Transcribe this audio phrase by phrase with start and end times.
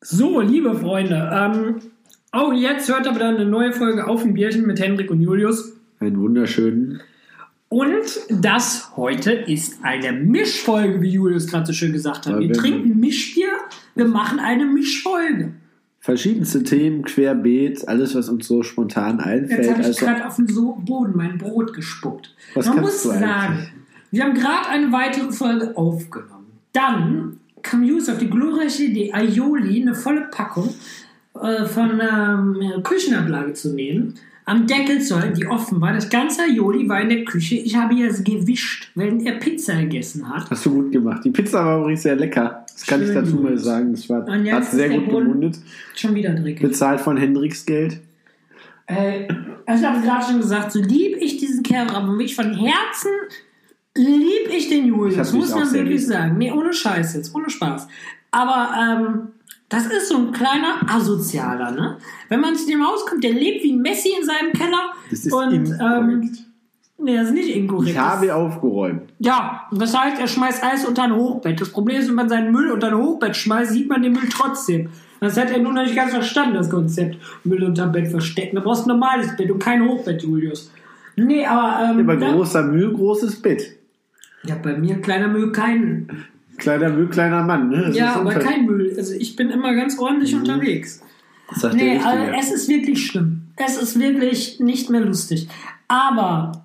[0.00, 1.76] So, liebe Freunde, ähm,
[2.32, 5.72] oh, jetzt hört aber dann eine neue Folge auf ein Bierchen mit Hendrik und Julius.
[5.98, 7.00] Einen wunderschönen.
[7.68, 12.38] Und das heute ist eine Mischfolge, wie Julius gerade so schön gesagt hat.
[12.38, 13.50] Wir trinken Mischbier,
[13.94, 15.52] wir machen eine Mischfolge.
[15.98, 19.70] Verschiedenste Themen, querbeet, alles, was uns so spontan Jetzt einfällt.
[19.70, 22.34] habe ich Also, gerade auf den Boden mein Brot gespuckt.
[22.54, 23.68] Was Man kannst muss sagen,
[24.12, 26.46] wir haben gerade eine weitere Folge aufgenommen.
[26.72, 30.74] Dann kam Julius auf die glorreiche Idee, Aioli, eine volle Packung
[31.40, 35.92] äh, von ähm, Küchenablage zu nehmen, am Deckel zu halten, die offen war.
[35.92, 37.56] Das ganze Aioli war in der Küche.
[37.56, 40.50] Ich habe jetzt gewischt, während er Pizza gegessen hat.
[40.50, 41.22] hast du gut gemacht.
[41.24, 42.64] Die Pizza war übrigens sehr lecker.
[42.72, 43.64] Das kann Schön, ich dazu mal Julius.
[43.64, 43.92] sagen.
[43.92, 45.58] Das war, Und hat sehr gut gemundet.
[45.94, 46.62] Schon wieder dreckig.
[46.62, 48.00] Bezahlt von Hendricks Geld.
[48.86, 49.28] Äh,
[49.66, 53.10] also ich habe gerade schon gesagt, so lieb ich diesen Kerl, aber mich von Herzen
[53.98, 56.08] lieb ich den Julius, muss man wirklich lieb.
[56.08, 56.38] sagen.
[56.38, 57.88] Nee, ohne Scheiß jetzt, ohne Spaß.
[58.30, 59.28] Aber ähm,
[59.68, 61.98] das ist so ein kleiner Asozialer, ne?
[62.28, 64.92] Wenn man zu dem auskommt, der lebt wie Messi in seinem Keller.
[65.10, 66.38] Das ist und, ähm, inkorrekt.
[66.98, 67.90] nee, das ist nicht inkorrekt.
[67.90, 69.02] Ich habe aufgeräumt.
[69.18, 71.60] Ja, das heißt, er schmeißt alles unter ein Hochbett.
[71.60, 74.28] Das Problem ist, wenn man seinen Müll unter ein Hochbett schmeißt, sieht man den Müll
[74.30, 74.88] trotzdem.
[75.20, 77.18] Das hat er nur noch nicht ganz verstanden, das Konzept.
[77.44, 78.56] Müll unter Bett verstecken.
[78.56, 80.70] Da brauchst du ein normales Bett und kein Hochbett, Julius.
[81.16, 83.77] Nee, aber, ähm, Aber großer Müll, großes Bett.
[84.44, 86.08] Ja, bei mir kleiner Müll, kein.
[86.56, 87.68] Kleiner Müll, kleiner Mann.
[87.68, 87.84] Ne?
[87.88, 88.92] Das ja, ist aber kein Müll.
[88.96, 90.40] Also ich bin immer ganz ordentlich Mhm.
[90.40, 91.02] unterwegs.
[91.50, 93.42] Das sagt Nee, also es ist wirklich schlimm.
[93.56, 95.48] Es ist wirklich nicht mehr lustig.
[95.88, 96.64] Aber,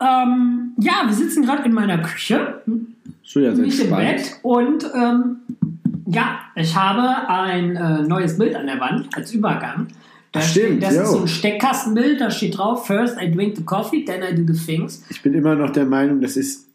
[0.00, 2.62] ähm, ja, wir sitzen gerade in meiner Küche.
[3.22, 3.90] So, ja, nicht im.
[3.90, 4.36] Bett.
[4.42, 5.36] Und ähm,
[6.06, 9.88] ja, ich habe ein äh, neues Bild an der Wand als Übergang.
[10.32, 11.06] Da Stimmt, steht, das ist jo.
[11.06, 14.58] so ein Steckkastenbild, da steht drauf, first I drink the coffee, then I do the
[14.58, 15.04] things.
[15.08, 16.66] Ich bin immer noch der Meinung, das ist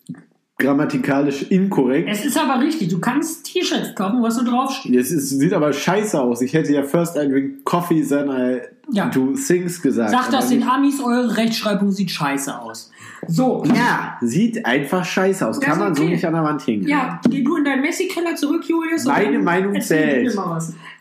[0.60, 2.08] grammatikalisch inkorrekt.
[2.12, 4.96] Es ist aber richtig, du kannst T-Shirts kaufen, was so draufsteht.
[4.96, 6.42] Es ist, sieht aber scheiße aus.
[6.42, 8.60] Ich hätte ja first I drink coffee, then I
[8.92, 9.08] Ja.
[9.10, 10.12] do things gesagt.
[10.12, 12.92] Sagt das den Amis, eure Rechtschreibung sieht scheiße aus.
[13.28, 15.60] So, Ja, sieht einfach scheiße aus.
[15.60, 16.12] Das Kann man so okay.
[16.14, 16.88] nicht an der Wand hängen.
[16.88, 19.06] Ja, geh du in deinen Messi-Keller zurück, Julius.
[19.06, 20.36] Meine Meinung zählt.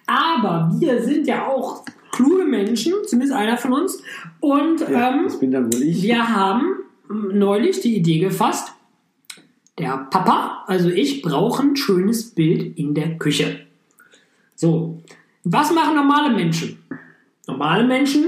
[0.07, 4.03] Aber wir sind ja auch kluge Menschen, zumindest einer von uns.
[4.41, 6.03] Und Ja, ähm, das bin dann wohl ich.
[6.03, 6.63] wir haben
[7.33, 8.73] neulich die Idee gefasst,
[9.79, 13.61] der Papa, also ich, brauchen ein schönes Bild in der Küche.
[14.55, 15.03] So,
[15.45, 16.79] was machen normale Menschen?
[17.47, 18.25] Normale Menschen,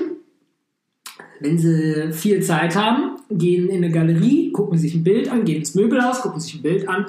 [1.41, 5.59] wenn sie viel Zeit haben, gehen in eine Galerie, gucken sich ein Bild an, gehen
[5.59, 7.07] ins Möbelhaus, gucken sich ein Bild an.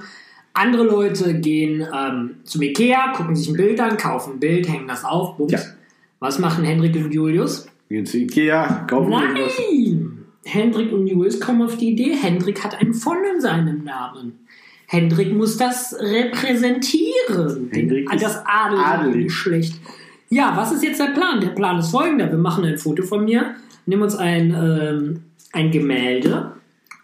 [0.54, 4.88] Andere Leute gehen ähm, zum Ikea, gucken sich ein Bild an, kaufen ein Bild, hängen
[4.88, 5.38] das auf.
[5.38, 5.54] Bums.
[5.54, 5.60] Ja.
[6.20, 7.68] Was machen Hendrik und Julius?
[7.90, 9.54] Gehen zu Ikea, kaufen irgendwas.
[9.58, 10.21] Nein!
[10.44, 14.40] Hendrik und Julius kommen auf die Idee, Hendrik hat ein von in seinem Namen.
[14.88, 17.70] Hendrik muss das repräsentieren.
[17.72, 19.28] Hendrik Den, ist das adelige adelig.
[19.28, 19.76] Geschlecht.
[20.30, 21.40] Ja, was ist jetzt der Plan?
[21.40, 22.30] Der Plan ist folgender.
[22.30, 26.54] Wir machen ein Foto von mir, nehmen uns ein, ähm, ein Gemälde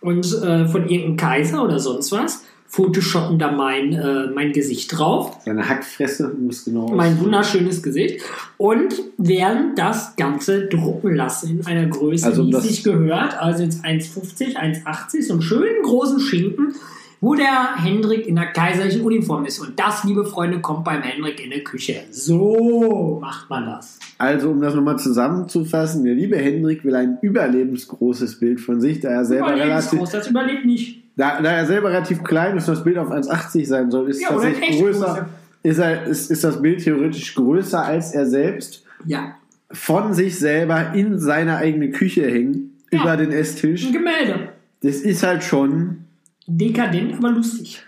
[0.01, 5.37] und äh, von irgendeinem Kaiser oder sonst was, photoshoppen da mein, äh, mein Gesicht drauf
[5.45, 8.21] Seine Hackfresse muss genau mein wunderschönes Gesicht
[8.57, 13.39] und werden das Ganze drucken lassen in einer Größe, Also wie es sich gehört.
[13.39, 16.75] Also jetzt 1,50, 1,80, so einen schönen großen Schinken,
[17.21, 19.59] wo der Hendrik in der kaiserlichen Uniform ist.
[19.59, 22.03] Und das, liebe Freunde, kommt beim Hendrik in der Küche.
[22.11, 23.97] So macht man das.
[24.17, 29.09] Also, um das nochmal zusammenzufassen, der liebe Hendrik will ein überlebensgroßes Bild von sich, da
[29.09, 31.06] er selber relativ, das überlebt nicht.
[31.17, 34.21] Da, da er selber relativ klein ist und das Bild auf 1,80 sein soll, ist
[34.21, 35.27] Ja, tatsächlich größer.
[35.63, 39.35] Ist, er, ist, ist das Bild theoretisch größer als er selbst Ja,
[39.71, 43.01] von sich selber in seine eigene Küche hängen, Ja.
[43.01, 43.85] über den Esstisch.
[43.87, 44.49] ein Gemälde.
[44.81, 46.05] Das ist halt schon,
[46.45, 47.83] Dekadent, aber lustig.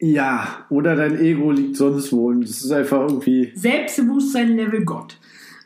[0.00, 3.52] ja, oder dein Ego liegt sonst wo und das ist einfach irgendwie.
[3.54, 5.16] Selbstbewusstsein Level Gott.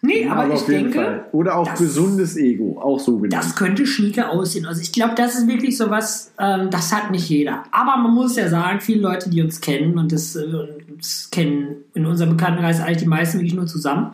[0.07, 1.25] Nee, aber, ich auf jeden denke, Fall.
[1.33, 3.35] Oder auch das- gesundes Ego, auch so genannt.
[3.45, 4.65] Das könnte schnieke aussehen.
[4.67, 7.65] Also ich glaube, das ist wirklich so was, ähm, das hat nicht jeder.
[7.73, 10.45] Aber man muss ja sagen, viele Leute, die uns kennen und das, äh,
[10.93, 14.13] uns kennen in unserem Bekanntenkreis eigentlich die meisten wirklich nur zusammen,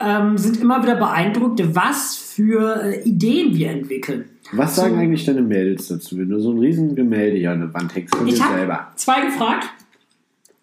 [0.00, 4.26] ähm, sind immer wieder beeindruckt, was für äh, Ideen wir entwickeln.
[4.52, 7.74] Was sagen eigentlich deine Mädels dazu, wenn du so ein riesen Gemälde hier an der
[7.74, 8.88] Wand hängst von dir Ich habe selber?
[8.94, 9.68] zwei gefragt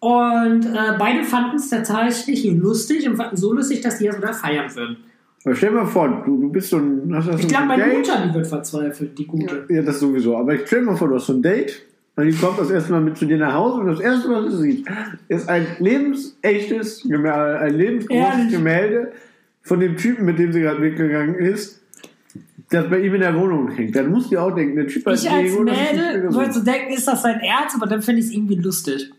[0.00, 4.34] und äh, beide fanden es tatsächlich lustig und fanden so lustig, dass die ja sogar
[4.34, 4.96] feiern würden.
[5.44, 7.10] Aber stell dir mal vor, du, du bist so ein.
[7.14, 7.98] Hast, hast Ich glaube, ein meine Date.
[7.98, 9.64] Mutter, die wird verzweifelt, die gute.
[9.68, 10.36] Ja, das sowieso.
[10.36, 11.82] Aber ich stell dir mal vor, du hast so ein Date
[12.16, 14.44] und die kommt das erste Mal mit zu dir nach Hause und das erste, was
[14.46, 14.84] du siehst,
[15.28, 18.50] ist ein lebensechtes Gemälde, ein lebensgroßes?
[18.50, 19.12] Gemälde
[19.62, 21.80] von dem Typen, mit dem sie gerade mitgegangen ist,
[22.70, 23.94] das bei ihm in der Wohnung hängt.
[23.94, 26.52] Dann musst du auch denken, der Typ hat Ich als Mädel würde so.
[26.52, 29.12] so denken, ist das sein Ernst, aber dann finde ich es irgendwie lustig.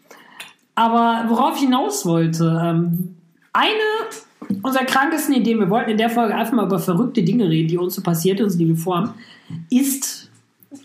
[0.78, 3.16] Aber worauf ich hinaus wollte, ähm,
[3.52, 7.68] eine unserer krankesten Ideen, wir wollten in der Folge einfach mal über verrückte Dinge reden,
[7.68, 9.16] die uns so passiert sind, die wir vorhaben,
[9.72, 10.30] ist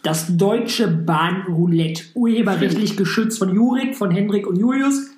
[0.03, 2.05] das deutsche Bahnroulette.
[2.15, 5.11] Urheberrechtlich geschützt von Jurik, von Hendrik und Julius.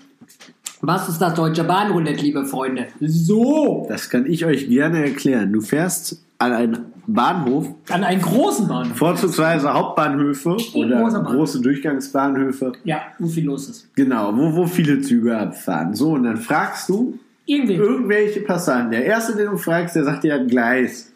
[0.80, 2.88] Was ist das deutsche Bahnroulette, liebe Freunde?
[3.00, 5.52] So, Das kann ich euch gerne erklären.
[5.52, 8.96] Du fährst an einen Bahnhof, an einen großen Bahnhof.
[8.96, 11.32] vorzugsweise Hauptbahnhöfe oder Bahnhof.
[11.32, 12.72] große Durchgangsbahnhöfe.
[12.84, 13.94] Ja, wo viel los ist.
[13.94, 15.94] Genau, wo, wo viele Züge abfahren.
[15.94, 17.74] So, und dann fragst du Irgendwie.
[17.74, 18.92] irgendwelche Passanten.
[18.92, 21.12] Der erste, den du fragst, der sagt dir Gleis.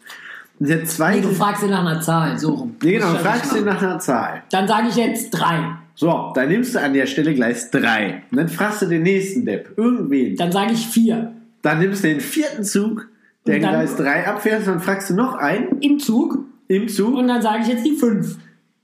[0.59, 2.75] Und der Nee, zweite, du fragst ihn nach einer Zahl, so rum.
[2.83, 4.43] nee, genau, du fragst ihn nach einer Zahl.
[4.51, 5.75] Dann sage ich jetzt drei.
[5.95, 8.23] So, dann nimmst du an der Stelle Gleis 3.
[8.31, 10.35] Und dann fragst du den nächsten Depp, irgendwen.
[10.37, 11.33] Dann sage ich vier.
[11.61, 13.07] Dann nimmst du den vierten Zug,
[13.45, 16.39] der dann- Gleis 3 abfährt, und dann fragst du noch einen Im Zug.
[16.67, 17.15] im Zug.
[17.15, 18.37] Und dann sage ich jetzt die fünf.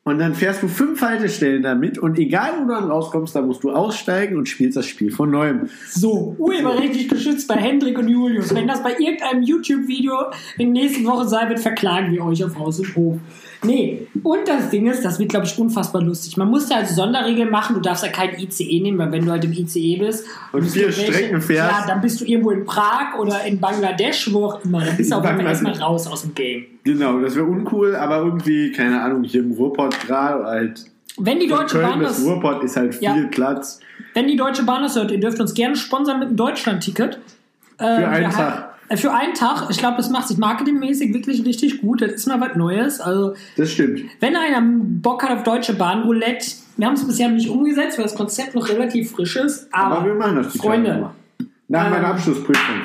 [0.08, 3.64] Und dann fährst du fünf Haltestellen damit und egal wo du dann rauskommst, da musst
[3.64, 5.68] du aussteigen und spielst das Spiel von neuem.
[5.90, 8.54] So, urheberrechtlich geschützt bei Hendrik und Julius.
[8.54, 10.14] Wenn das bei irgendeinem YouTube-Video
[10.60, 13.18] in der nächsten Woche sein wird, verklagen wir euch auf Haus und Hof.
[13.66, 16.38] Nee, und das Ding ist, das wird, glaube ich, unfassbar lustig.
[16.38, 17.76] Man muss da also Sonderregeln machen.
[17.76, 20.92] Du darfst ja kein ICE nehmen, weil wenn du halt im ICE bist Und vier
[20.92, 21.72] Strecken fährst.
[21.72, 24.84] Ja, dann bist du irgendwo in Prag oder in Bangladesch, wo auch immer.
[24.84, 25.64] Dann bist du Fall Bangladesch.
[25.64, 26.66] erstmal raus aus dem Game.
[26.84, 30.86] Genau, das wäre uncool, aber irgendwie, keine Ahnung, hier im Ruhrpott gerade halt.
[31.18, 33.16] Wenn die Deutsche Bahn das Ruhrpott ist halt viel Ja.
[33.32, 33.80] Platz.
[34.14, 37.20] Wenn die Deutsche Bahn das hört, ihr dürft uns gerne sponsern mit einem Deutschland-Ticket.
[37.78, 38.75] Äh, Für einen wir Tag.
[38.90, 39.70] Äh, Für einen Tag.
[39.70, 42.02] Ich glaube, das macht sich marketingmäßig wirklich richtig gut.
[42.02, 43.00] Das ist mal was Neues.
[43.00, 44.02] Also, Das stimmt.
[44.20, 46.46] wenn einer Bock hat auf Deutsche Bahn Roulette,
[46.78, 49.68] wir haben es bisher noch nicht umgesetzt, weil das Konzept noch relativ frisch ist.
[49.74, 51.10] Aber, Aber wir machen das die Freunde.
[51.68, 52.76] Nach meiner ähm, Abschlussprüfung.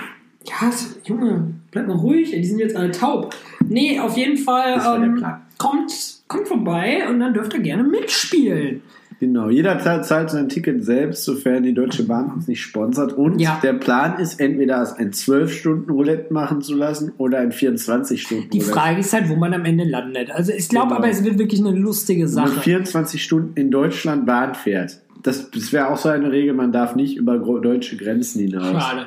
[0.44, 0.70] ja,
[1.04, 2.30] Junge, bleib mal ruhig.
[2.30, 3.34] Die sind jetzt alle taub.
[3.68, 5.24] Nee, auf jeden Fall ähm,
[5.58, 5.92] kommt,
[6.28, 8.82] kommt vorbei und dann dürft ihr gerne mitspielen.
[9.20, 13.12] Genau, jeder zahlt, sein Ticket selbst, sofern die Deutsche Bahn uns nicht sponsert.
[13.12, 13.60] Und Ja.
[13.62, 18.50] der Plan ist, entweder ein 12-Stunden-Roulette machen zu lassen oder ein 24-Stunden-Roulette.
[18.56, 20.30] Die Frage ist halt, wo man am Ende landet.
[20.30, 20.98] Also ich glaube Genau.
[21.00, 22.60] aber, es wird wirklich eine lustige Wenn man Sache.
[22.60, 25.00] 24 Stunden in Deutschland Bahn fährt.
[25.22, 28.82] Das, das wäre auch so eine Regel, man darf nicht über deutsche Grenzen hinaus.
[28.82, 29.06] Schade.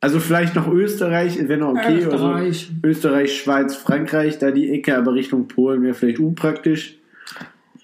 [0.00, 1.98] Also vielleicht noch Österreich, wäre noch okay.
[1.98, 2.70] Österreich.
[2.72, 6.96] Also Österreich, Schweiz, Frankreich, da die Ecke, aber Richtung Polen wäre vielleicht unpraktisch.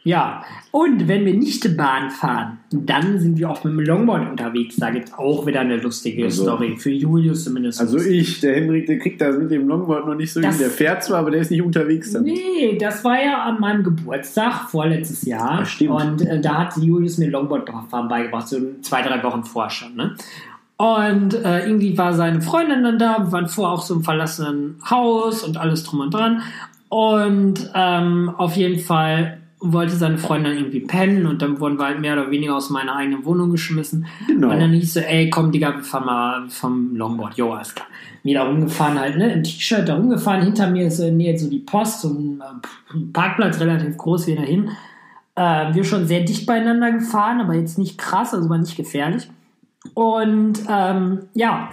[0.09, 4.77] Ja, und wenn wir nicht Bahn fahren, dann sind wir auch mit dem Longboard unterwegs.
[4.77, 6.77] Da gibt es auch wieder eine lustige Also- Story.
[6.79, 7.79] Für Julius zumindest.
[7.81, 10.61] Also ich, der Hendrik, der kriegt das mit dem Longboard noch nicht so Das- hin.
[10.61, 12.33] Der fährt zwar, aber der ist nicht unterwegs damit.
[12.33, 15.59] Nee, das war ja an meinem Geburtstag vorletztes Jahr.
[15.61, 15.91] Ja, stimmt.
[15.91, 19.95] Und äh, da hat Julius mir Longboard-fahren beigebracht, so zwei, drei Wochen vorher schon.
[19.95, 20.15] Ne?
[20.79, 24.77] Und äh, irgendwie war seine Freundin dann da, wir waren vorher auch so im verlassenen
[24.89, 26.41] Haus und alles drum und dran.
[26.89, 31.87] Und ähm, auf jeden Fall wollte seine Freundin dann irgendwie pennen und dann wurden wir
[31.87, 34.07] halt mehr oder weniger aus meiner eigenen Wohnung geschmissen.
[34.27, 34.51] Genau.
[34.51, 37.37] Und dann hieß so, ey, komm, Digga, wir fahren mal vom Longboard.
[37.37, 37.89] Jo, alles klar.
[38.23, 40.43] Wieder rumgefahren halt, ne, im T-Shirt da rumgefahren.
[40.43, 43.97] Hinter mir ist so in der Nähe so die Post, so ein äh, Parkplatz relativ
[43.97, 44.71] groß wieder hin.
[45.35, 49.29] Äh, wir schon sehr dicht beieinander gefahren, aber jetzt nicht krass, also war nicht gefährlich.
[49.95, 51.71] Und ähm, ja,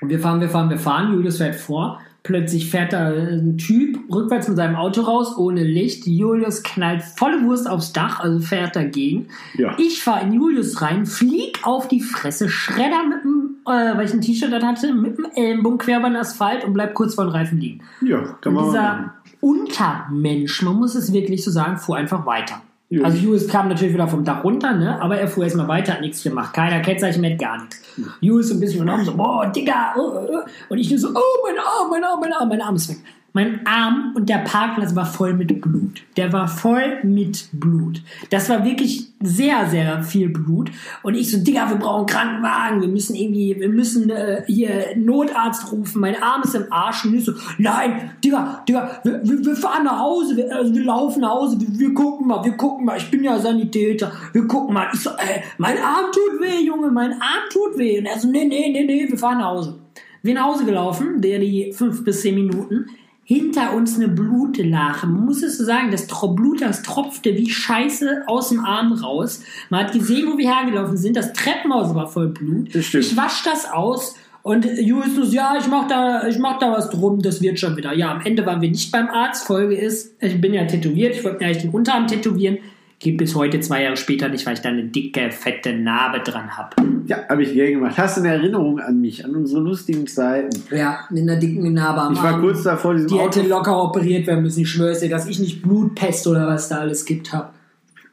[0.00, 1.12] und wir fahren, wir fahren, wir fahren.
[1.12, 2.00] Julius fährt vor.
[2.22, 6.06] Plötzlich fährt da ein Typ rückwärts mit seinem Auto raus, ohne Licht.
[6.06, 9.28] Julius knallt volle Wurst aufs Dach, also fährt dagegen.
[9.56, 9.74] Ja.
[9.78, 14.12] Ich fahre in Julius rein, flieg auf die Fresse, schredder mit dem, äh, weil ich
[14.12, 17.24] ein T-Shirt dann hatte, mit dem Ellenbogen quer über den Asphalt und bleib kurz vor
[17.24, 17.80] den Reifen liegen.
[18.02, 18.70] Ja, kann Und man machen.
[18.72, 22.60] dieser Untermensch, man muss es wirklich so sagen, fuhr einfach weiter.
[22.92, 23.04] Ja.
[23.04, 25.00] Also Julius kam natürlich wieder vom Dach runter, ne?
[25.00, 26.52] aber er fuhr erstmal weiter, hat nichts gemacht.
[26.52, 27.80] Keiner Kennzeichen mehr, gar nichts.
[28.20, 30.38] So ein bisschen genommen, so, boah, Digga, oh, oh.
[30.68, 32.98] und ich nur so, oh, mein Arm, mein Arm, mein Arm, mein Arm ist weg.
[33.32, 36.02] Mein Arm und der Parkplatz war voll mit Blut.
[36.16, 38.02] Der war voll mit Blut.
[38.30, 40.70] Das war wirklich sehr, sehr viel Blut.
[41.02, 42.80] Und ich so, Digga, wir brauchen einen Krankenwagen.
[42.80, 46.00] Wir müssen irgendwie, wir müssen äh, hier Notarzt rufen.
[46.00, 47.04] Mein Arm ist im Arsch.
[47.04, 50.36] Und ich so, nein, Digga, Digga, wir, wir, wir fahren nach Hause.
[50.36, 51.60] Wir, also wir laufen nach Hause.
[51.60, 52.96] Wir, wir gucken mal, wir gucken mal.
[52.96, 54.10] Ich bin ja Sanitäter.
[54.32, 54.88] Wir gucken mal.
[54.92, 58.00] Ich so, ey, mein Arm tut weh, Junge, mein Arm tut weh.
[58.00, 59.78] Und er so, nee, nee, nee, nee, wir fahren nach Hause.
[60.22, 62.86] Wir nach Hause gelaufen, der die fünf bis zehn Minuten.
[63.30, 65.06] Hinter uns eine Blutlache.
[65.06, 69.44] Man muss es so sagen, das Blut, das tropfte wie Scheiße aus dem Arm raus.
[69.68, 71.16] Man hat gesehen, wo wir hergelaufen sind.
[71.16, 72.74] Das Treppenhaus war voll Blut.
[72.74, 74.16] Ich wasch das aus.
[74.42, 77.94] Und Justus, ja, ich mach da, ich mach da was drum, das wird schon wieder.
[77.94, 79.46] Ja, am Ende waren wir nicht beim Arzt.
[79.46, 82.58] Folge ist, ich bin ja tätowiert, ich wollte mir eigentlich den Unterarm tätowieren.
[83.00, 86.56] Geht bis heute zwei Jahre später nicht, weil ich da eine dicke, fette Narbe dran
[86.56, 86.76] habe.
[87.06, 87.96] Ja, habe ich gerne gemacht.
[87.96, 90.50] Hast du eine Erinnerung an mich, an unsere lustigen Zeiten?
[90.70, 92.42] Ja, mit einer dicken Narbe am Ich war Arm.
[92.42, 94.60] kurz davor, diesem Die hätte Auto locker operiert werden müssen.
[94.60, 97.54] Ich schwör's dir, dass ich nicht Blutpest oder was da alles gibt hab.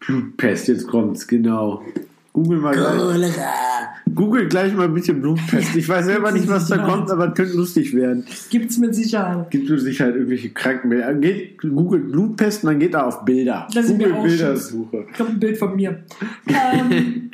[0.06, 1.84] Blutpest, jetzt kommt's, genau.
[2.38, 3.34] Google mal gleich.
[4.14, 5.76] Google gleich mal ein bisschen Blutpest.
[5.76, 8.26] Ich weiß selber nicht, was da kommt, aber es könnte lustig werden.
[8.52, 9.50] Gibt's mit Sicherheit.
[9.50, 11.16] Gibt es sicher halt irgendwelche Krankenbilder.
[11.16, 13.68] Geht, googelt Blutpest und dann geht da auf Bilder.
[13.74, 15.08] Das Google Bildersuche.
[15.18, 16.04] Kommt ein Bild von mir.
[16.48, 17.32] Ähm,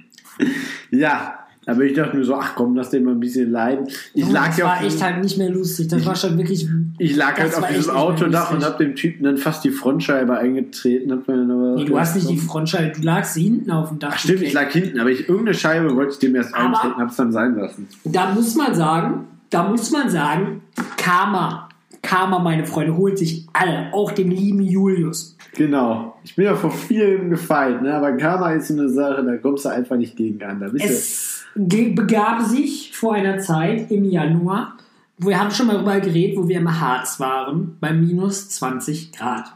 [0.90, 3.88] Ja, aber ich dachte mir so, ach komm, lass den mal ein bisschen leiden.
[4.14, 5.88] Ich lag das ja war auf echt halt nicht mehr lustig.
[5.88, 6.68] Das war schon wirklich.
[6.98, 11.12] ich lag halt auf diesem Autodach und hab dem Typen dann fast die Frontscheibe eingetreten.
[11.12, 14.00] Hab mir dann aber Nee, du hast nicht die Frontscheibe, du lagst hinten auf dem
[14.00, 14.12] Dach.
[14.14, 16.96] Ach stimmt, ich lag hinten, aber ich, irgendeine Scheibe wollte ich dem erst Aber- eintreten,
[17.02, 17.88] hab's dann sein lassen.
[18.04, 20.62] Da muss man sagen, da muss man sagen,
[20.98, 21.70] Karma,
[22.02, 25.38] Karma, meine Freunde, holt sich alle, auch den lieben Julius.
[25.56, 26.16] Genau.
[26.24, 27.94] Ich bin ja vor vielen gefeit, ne?
[27.94, 30.60] aber Karma ist so eine Sache, da kommst du einfach nicht gegen an.
[30.60, 31.23] Da bist du Es ge-
[31.56, 34.78] begab sich vor einer Zeit im Januar,
[35.18, 39.12] wo wir haben schon mal darüber geredet, wo wir im Harz waren, bei minus 20
[39.12, 39.54] Grad.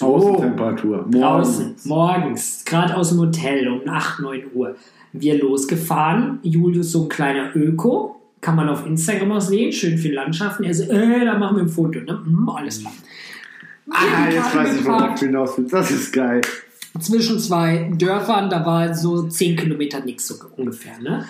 [0.00, 1.06] Außentemperatur.
[1.10, 1.84] Draußen, Morgens.
[1.84, 4.76] morgens, gerade aus dem Hotel um 8, 9 Uhr.
[5.12, 6.38] Wir losgefahren.
[6.42, 8.16] Julius, so ein kleiner Öko.
[8.40, 9.70] Kann man auf Instagram auch sehen.
[9.70, 10.64] Schön viel Landschaften.
[10.64, 12.00] Er so, äh, da machen wir ein Foto.
[12.00, 12.18] Ne?
[12.24, 12.92] Hm, alles klar.
[13.90, 15.72] Ah, jetzt weiß ich, worauf du hinaus willst.
[15.72, 16.40] Das ist geil.
[17.00, 20.98] Zwischen zwei Dörfern, da war so 10 Kilometer nichts so ungefähr.
[21.00, 21.24] Ne?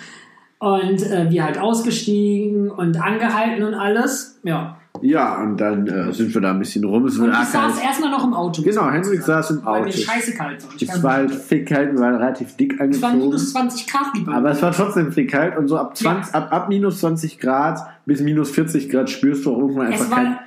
[0.59, 4.39] Und äh, wir halt ausgestiegen und angehalten und alles.
[4.43, 4.77] Ja.
[5.01, 7.05] Ja, und dann äh, sind wir da ein bisschen rum.
[7.05, 8.61] Es Und ich saß erstmal noch im Auto.
[8.61, 9.97] Genau, Henrik saß im Weil mir Auto.
[9.97, 10.69] scheiße kalt war.
[10.77, 13.69] Ich Es war halt fick kalt, wir waren relativ dick es war minus angezogen.
[13.69, 14.33] 20 Grad, lieber.
[14.35, 17.79] Aber es war trotzdem fick kalt und so ab, 20, ab, ab minus 20 Grad
[18.05, 20.37] bis minus 40 Grad spürst du auch irgendwann einfach es war, keinen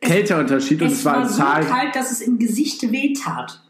[0.00, 3.60] Kälteunterschied und es es war, war so Tal kalt, dass es im Gesicht wehtat.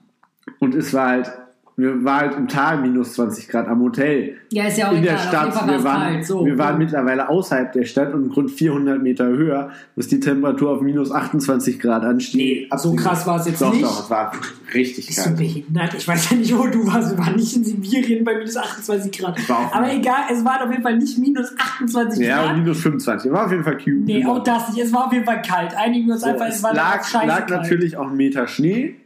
[0.58, 1.30] Und es war halt,
[1.76, 4.36] wir waren halt im Tal minus 20 Grad am Hotel.
[4.52, 5.26] Ja, ist ja auch in der egal.
[5.28, 5.44] Stadt.
[5.46, 6.26] Jeden Fall Wir war waren, kalt.
[6.26, 6.44] So.
[6.44, 10.82] wir waren mittlerweile außerhalb der Stadt und rund 400 Meter höher, dass die Temperatur auf
[10.82, 12.68] minus 28 Grad anstieg.
[12.70, 13.82] Nee, so krass war es jetzt doch, nicht.
[13.82, 14.30] Doch, es war
[14.74, 15.94] richtig Bist du behindert?
[15.94, 17.12] Ich weiß ja nicht, wo du warst.
[17.16, 19.48] Wir waren nicht in Sibirien bei minus 28 Grad.
[19.48, 22.56] War Aber egal, es waren auf jeden Fall nicht minus 28 Ja, und Grad.
[22.58, 23.32] minus 25.
[23.32, 24.04] War auf jeden Fall cute.
[24.04, 24.84] Nee, auch das nicht.
[24.84, 25.74] Es war auf jeden Fall kalt.
[25.74, 28.96] Einigen wir uns So, einfach, es es war lag, lag natürlich auch ein Meter Schnee.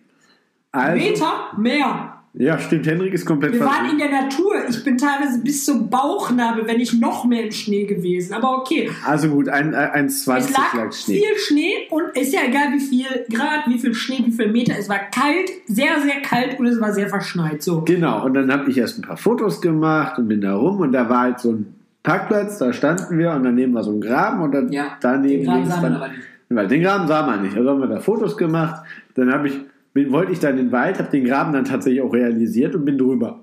[0.74, 2.10] Also, Meter mehr.
[2.36, 2.84] Ja, stimmt.
[2.88, 4.54] Henrik ist komplett Wir waren in der Natur.
[4.68, 8.34] Ich bin teilweise bis zum Bauchnabel, wenn nicht noch mehr im Schnee gewesen.
[8.34, 8.90] Aber okay.
[9.06, 11.20] Also gut, ein, ein Es 20 lag lag Schnee.
[11.20, 14.74] viel Schnee und ist ja egal, wie viel Grad, wie viel Schnee, wie viel Meter.
[14.76, 17.62] Es war kalt, sehr, sehr kalt und es war sehr verschneit.
[17.62, 17.82] So.
[17.82, 20.90] Genau, und dann habe ich erst ein paar Fotos gemacht und bin da rum und
[20.90, 24.42] da war halt so ein Parkplatz, da standen wir und daneben war so ein Graben
[24.42, 26.22] und dann Ja, daneben den Graben links sah man dann, aber nicht.
[26.48, 27.56] Weil den Graben sah man nicht.
[27.56, 28.82] Also haben wir da Fotos gemacht,
[29.14, 29.60] dann habe ich
[29.94, 32.84] bin, wollte ich dann in den Wald, habe den Graben dann tatsächlich auch realisiert und
[32.84, 33.40] bin drüber.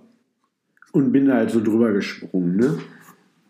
[0.92, 2.78] Und bin da halt so drüber gesprungen, ne?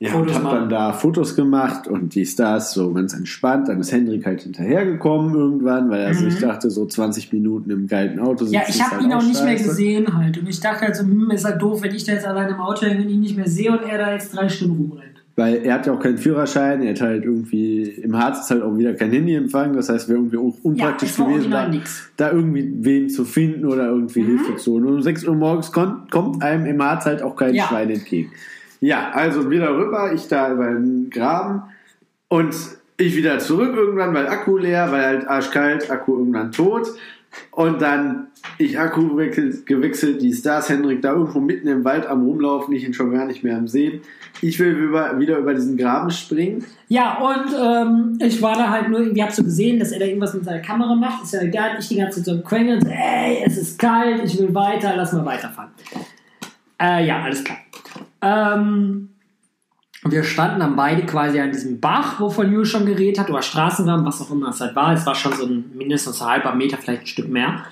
[0.02, 0.56] Ja, Fotos und hab machen.
[0.56, 3.68] dann da Fotos gemacht und die Stars so ganz entspannt.
[3.68, 8.20] Dann ist Hendrik halt hinterhergekommen irgendwann, weil er sich dachte, so 20 Minuten im geilen
[8.20, 8.54] Auto sitzen Mhm.
[8.54, 10.40] Ja, ich habe halt ihn auch nicht mehr gesehen halt.
[10.40, 12.60] Und ich dachte halt so, hm, ist halt doof, wenn ich da jetzt allein im
[12.60, 15.11] Auto hänge und ihn nicht mehr sehe und er da jetzt drei Stunden rumrennt.
[15.38, 18.62] Weil er hat ja auch keinen Führerschein, er hat halt irgendwie, im Harz ist halt
[18.64, 21.72] auch wieder kein Handyempfang, das heißt, wäre irgendwie auch unpraktisch war gewesen, da,
[22.18, 24.26] da irgendwie wen zu finden oder irgendwie Mhm.
[24.40, 24.86] Hilfe zu holen.
[24.88, 27.64] Und um 6 Uhr morgens kon- kommt einem im Harz halt auch kein Ja.
[27.66, 28.32] Schwein entgegen.
[28.82, 31.62] Ja, also wieder rüber, ich da über den Graben
[32.28, 32.54] und
[32.98, 36.88] ich wieder zurück irgendwann, weil Akku leer, weil halt arschkalt, Akku irgendwann tot.
[37.52, 42.74] Und dann ich Akku gewechselt, die Stars Henrik da irgendwo mitten im Wald am Rumlaufen,
[42.74, 44.02] ich ihn schon gar nicht mehr am Sehen.
[44.42, 46.66] Ich will über, wieder über diesen Graben springen.
[46.88, 50.06] Ja, und ähm, ich war da halt nur, irgendwie hab so gesehen, dass er da
[50.06, 51.24] irgendwas mit seiner Kamera macht.
[51.24, 54.24] Ist ja egal, ich die ganze Zeit so Quengeln und so, ey, es ist kalt,
[54.24, 55.72] ich will weiter, lass mal weiterfahren.
[56.82, 57.58] Äh, ja, alles klar.
[58.22, 59.10] Ähm,
[60.04, 64.06] wir standen dann beide quasi an diesem Bach, wovon Jules schon geredet hat, oder Straßenrahmen,
[64.06, 64.94] was auch immer es halt war.
[64.94, 67.64] Es war schon so ein mindestens ein halber Meter, vielleicht ein Stück mehr.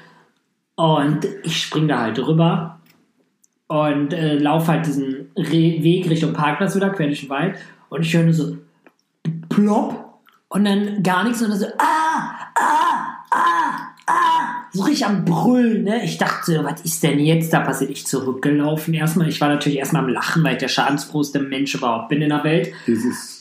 [0.75, 2.79] Und ich spring da halt drüber
[3.67, 7.57] und äh, laufe halt diesen Re Weg Richtung Parkplatz wieder, quer durch den Wald.
[7.89, 8.57] Und ich höre nur so
[9.49, 10.19] plopp
[10.49, 13.08] und dann gar nichts und dann so ah, ah.
[14.71, 16.03] So richtig am Brüllen, ne?
[16.03, 17.91] Ich dachte, so, was ist denn jetzt da passiert?
[17.91, 19.27] Ich zurückgelaufen erstmal.
[19.27, 22.43] Ich war natürlich erstmal am Lachen, weil ich der schadensfrohste Mensch überhaupt bin in der
[22.43, 22.71] Welt.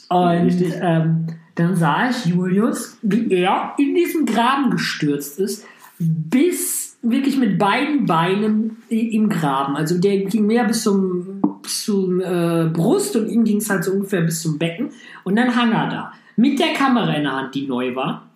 [0.09, 5.67] Und ähm, dann sah ich Julius, wie er in diesen Graben gestürzt ist,
[5.99, 9.77] bis wirklich mit beiden Beinen im Graben.
[9.77, 13.85] Also der ging mehr bis zum, bis zum äh, Brust und ihm ging es halt
[13.85, 14.91] so ungefähr bis zum Becken.
[15.25, 18.28] Und dann hang er da mit der Kamera in der Hand, die neu war.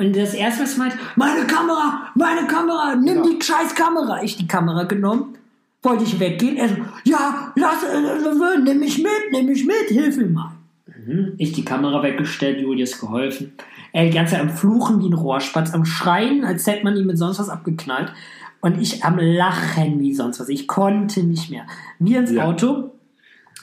[0.00, 3.22] Und das erste, was meint, meine Kamera, meine Kamera, nimm Ja.
[3.30, 4.22] die scheiß Kamera.
[4.22, 5.34] Ich die Kamera genommen,
[5.82, 6.56] wollte ich weggehen.
[6.56, 10.52] Er so, ja, lass, äh, äh, nimm mich mit, nimm mich mit, hilf mir mal.
[11.06, 11.34] Mhm.
[11.38, 13.52] Ich die Kamera weggestellt, Julius geholfen.
[13.92, 17.06] Er die ganze Zeit am Fluchen wie ein Rohrspatz, am Schreien, als hätte man ihn
[17.06, 18.12] mit sonst was abgeknallt.
[18.62, 20.48] Und ich am Lachen wie sonst was.
[20.48, 21.64] Ich konnte nicht mehr.
[21.98, 22.44] Wir ins Ja.
[22.46, 22.92] Auto.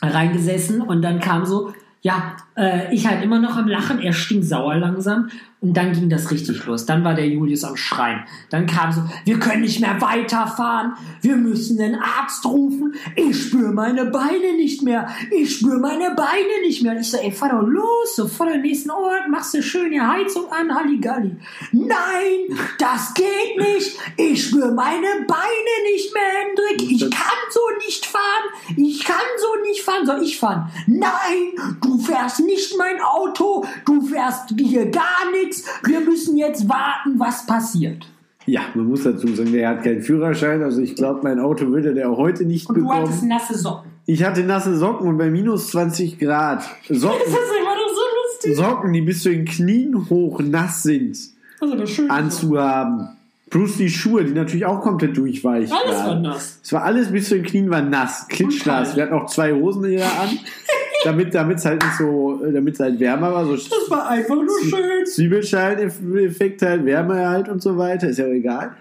[0.02, 4.76] reingesessen und dann kam so, ja, äh, ich halt immer noch am Lachen, er stinksauer
[4.76, 5.30] langsam
[5.60, 6.86] und dann ging das richtig los.
[6.86, 8.24] Dann war der Julius am Schreien.
[8.52, 13.72] Dann kam so, wir können nicht mehr weiterfahren, wir müssen den Arzt rufen, ich spüre
[13.72, 16.92] meine Beine nicht mehr, ich spüre meine Beine nicht mehr.
[16.92, 19.92] Und ich so, ey, fahr doch los, so vor der nächsten Ort, machst du schön
[19.92, 21.36] die Heizung an, Halligalli.
[21.72, 28.06] Nein, das geht nicht, ich spüre meine Beine nicht mehr, Hendrik, ich kann so nicht
[28.06, 30.72] fahren, ich kann so nicht fahren, soll ich fahren?
[30.86, 37.20] Nein, du fährst nicht mein Auto, du fährst hier gar nichts, wir müssen jetzt warten,
[37.20, 38.08] was passiert.
[38.46, 41.94] Ja, man muss dazu sagen, der hat keinen Führerschein, also ich glaube, mein Auto würde
[41.94, 43.28] der auch heute nicht Und du hattest bekommen.
[43.30, 43.92] nasse Socken.
[44.06, 48.02] Ich hatte nasse Socken und bei minus 20 Grad Socken, Das ist immer doch so
[48.24, 48.56] lustig.
[48.56, 51.18] Socken, die bis zu den Knien hoch nass sind,
[51.60, 51.76] Also
[52.08, 53.10] anzuhaben.
[53.50, 56.22] Plus die Schuhe, die natürlich auch komplett durchweicht Alles war waren.
[56.22, 56.60] nass.
[56.64, 58.96] Es war alles bis zu den Knien war nass, klitschnass.
[58.96, 60.30] Wir hatten auch zwei Hosen hier an,
[61.04, 63.46] damit es halt nicht so, damit es halt wärmer war.
[63.46, 65.06] So Das war einfach nur schön.
[65.06, 68.76] Zwiebelschalen-Effekt halt, Wärme halt und so weiter, ist ja auch egal.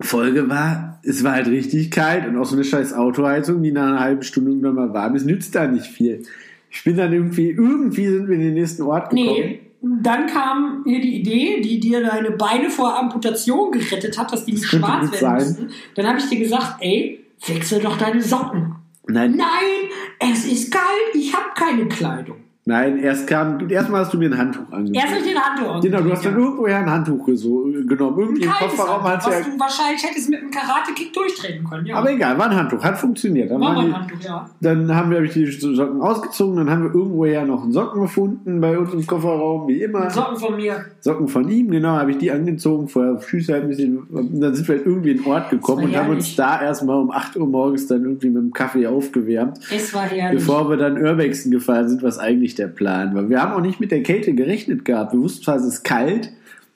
[0.00, 3.88] Folge war, es war halt richtig kalt und auch so eine scheiß Autoheizung, die nach
[3.88, 6.22] einer halben Stunde irgendwann mal warm ist, nützt da nicht viel.
[6.70, 9.26] Ich bin dann irgendwie, irgendwie sind wir in den nächsten Ort gekommen.
[9.28, 14.44] Nee, dann kam hier die Idee, die dir deine Beine vor Amputation gerettet hat, dass
[14.44, 15.36] die nicht schwarz werden sein.
[15.36, 15.68] müssten.
[15.94, 18.74] Dann habe ich dir gesagt, ey, wechsel doch deine Socken.
[19.10, 19.87] Nein, Nein,
[20.18, 22.47] es ist kalt, ich habe keine Kleidung.
[22.68, 24.94] Nein, erst kam, erstmal hast du mir ein Handtuch angezogen.
[24.94, 26.38] Erst habe ich den Handtuch Genau, du hast dann ja.
[26.38, 28.18] irgendwoher ein Handtuch so, genommen.
[28.18, 29.38] Irgendwie im Kaltes Kofferraum Handtuch, ja.
[29.38, 31.86] was du wahrscheinlich hättest mit einem Karate-Kick durchtreten können.
[31.86, 31.96] Ja.
[31.96, 33.50] Aber egal, war ein Handtuch, hat funktioniert.
[33.50, 34.50] Dann war mein Handtuch, ja.
[34.60, 38.02] Dann haben wir hab ich die Socken ausgezogen, dann haben wir irgendwoher noch einen Socken
[38.02, 40.10] gefunden bei uns im Kofferraum, wie immer.
[40.10, 40.84] Socken von mir.
[41.00, 44.68] Socken von ihm, genau, habe ich die angezogen, vorher Füße halt ein bisschen, dann sind
[44.68, 47.46] wir halt irgendwie in den Ort gekommen und haben uns da erstmal um 8 Uhr
[47.46, 50.40] morgens dann irgendwie mit dem Kaffee aufgewärmt, Es war herrlich.
[50.40, 53.28] bevor wir dann Urbexen gefahren sind, was eigentlich der Plan war.
[53.28, 55.12] Wir haben auch nicht mit der Kälte gerechnet gehabt.
[55.12, 56.30] Wir wussten zwar, es ist kalt,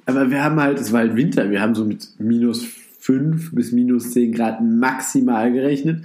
[0.06, 2.66] aber wir haben halt, es war halt Winter, wir haben so mit minus
[3.00, 6.04] 5 bis minus 10 Grad maximal gerechnet.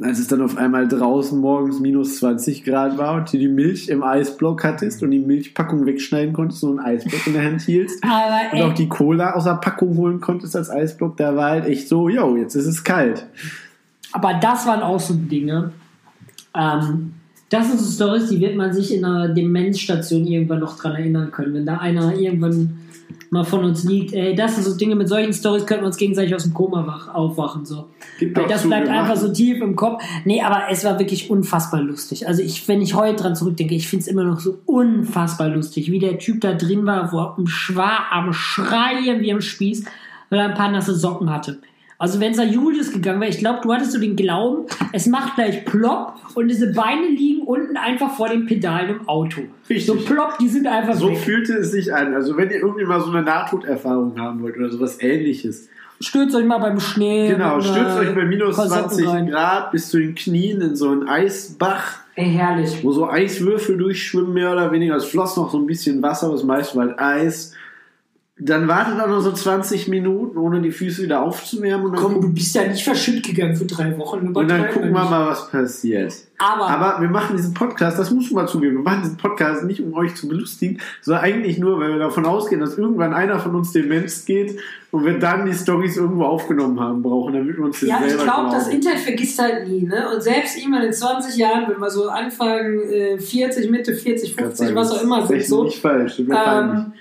[0.00, 3.88] Als es dann auf einmal draußen morgens minus 20 Grad war und du die Milch
[3.88, 8.02] im Eisblock hattest und die Milchpackung wegschneiden konntest und einen Eisblock in der Hand hieltst
[8.52, 11.88] und auch die Cola aus der Packung holen konntest als Eisblock, da war halt echt
[11.88, 13.26] so, yo, jetzt ist es kalt.
[14.10, 15.72] Aber das waren auch so Dinge.
[16.54, 17.14] Ähm,
[17.52, 21.30] das sind so Stories, die wird man sich in einer Demenzstation irgendwann noch dran erinnern
[21.30, 21.52] können.
[21.52, 22.78] Wenn da einer irgendwann
[23.28, 25.98] mal von uns liegt, ey, das sind so Dinge, mit solchen Stories könnten wir uns
[25.98, 27.66] gegenseitig aus dem Koma wach, aufwachen.
[27.66, 27.90] So.
[28.20, 30.02] Weil das bleibt wir einfach so tief im Kopf.
[30.24, 32.26] Nee, aber es war wirklich unfassbar lustig.
[32.26, 35.90] Also ich, wenn ich heute dran zurückdenke, ich finde es immer noch so unfassbar lustig,
[35.90, 39.84] wie der Typ da drin war, wo er am, Schwa am Schreien wie am Spieß,
[40.30, 41.58] weil er ein paar nasse Socken hatte.
[42.02, 45.06] Also wenn es nach Julius gegangen wäre, ich glaube, du hattest so den Glauben, es
[45.06, 49.42] macht gleich plopp und diese Beine liegen unten einfach vor den Pedalen im Auto.
[49.70, 49.86] Richtig.
[49.86, 51.18] So plopp, die sind einfach So weg.
[51.18, 52.12] fühlte es sich an.
[52.12, 55.68] Also wenn ihr irgendwie mal so eine Nahtoderfahrung haben wollt oder sowas ähnliches.
[56.00, 57.28] Stürzt euch mal beim Schnee.
[57.28, 59.30] Genau, stürzt euch bei minus paar Socken 20 rein.
[59.30, 62.82] Grad bis zu den Knien in so einen Eisbach, Ey, herrlich.
[62.82, 64.96] wo so Eiswürfel durchschwimmen, mehr oder weniger.
[64.96, 67.54] Es floss noch so ein bisschen Wasser, aber das meiste war halt Eis.
[68.44, 71.86] Dann wartet auch noch so 20 Minuten, ohne die Füße wieder aufzuwärmen.
[71.86, 74.32] Und dann, Komm, guck- du bist ja nicht verschütt gegangen für drei Wochen.
[74.34, 76.12] und dann gucken wir mal, was passiert.
[76.38, 79.62] Aber, Aber wir machen diesen Podcast, das musst du mal zugeben, wir machen diesen Podcast
[79.64, 83.38] nicht, um euch zu belustigen, sondern eigentlich nur, weil wir davon ausgehen, dass irgendwann einer
[83.38, 84.58] von uns Demenz geht
[84.90, 88.08] und wir dann die Stories irgendwo aufgenommen haben brauchen, damit wir uns das ja, ich
[88.10, 88.66] selber glaube, das.
[88.68, 89.82] Internet vergisst halt nie.
[89.82, 90.08] Ne?
[90.12, 94.74] Und selbst irgendwann in 20 Jahren, wenn wir so Anfang äh, 40, Mitte 40, 50,
[94.74, 96.18] was auch immer Das sind, ist so, nicht falsch.
[96.18, 96.92] ähm,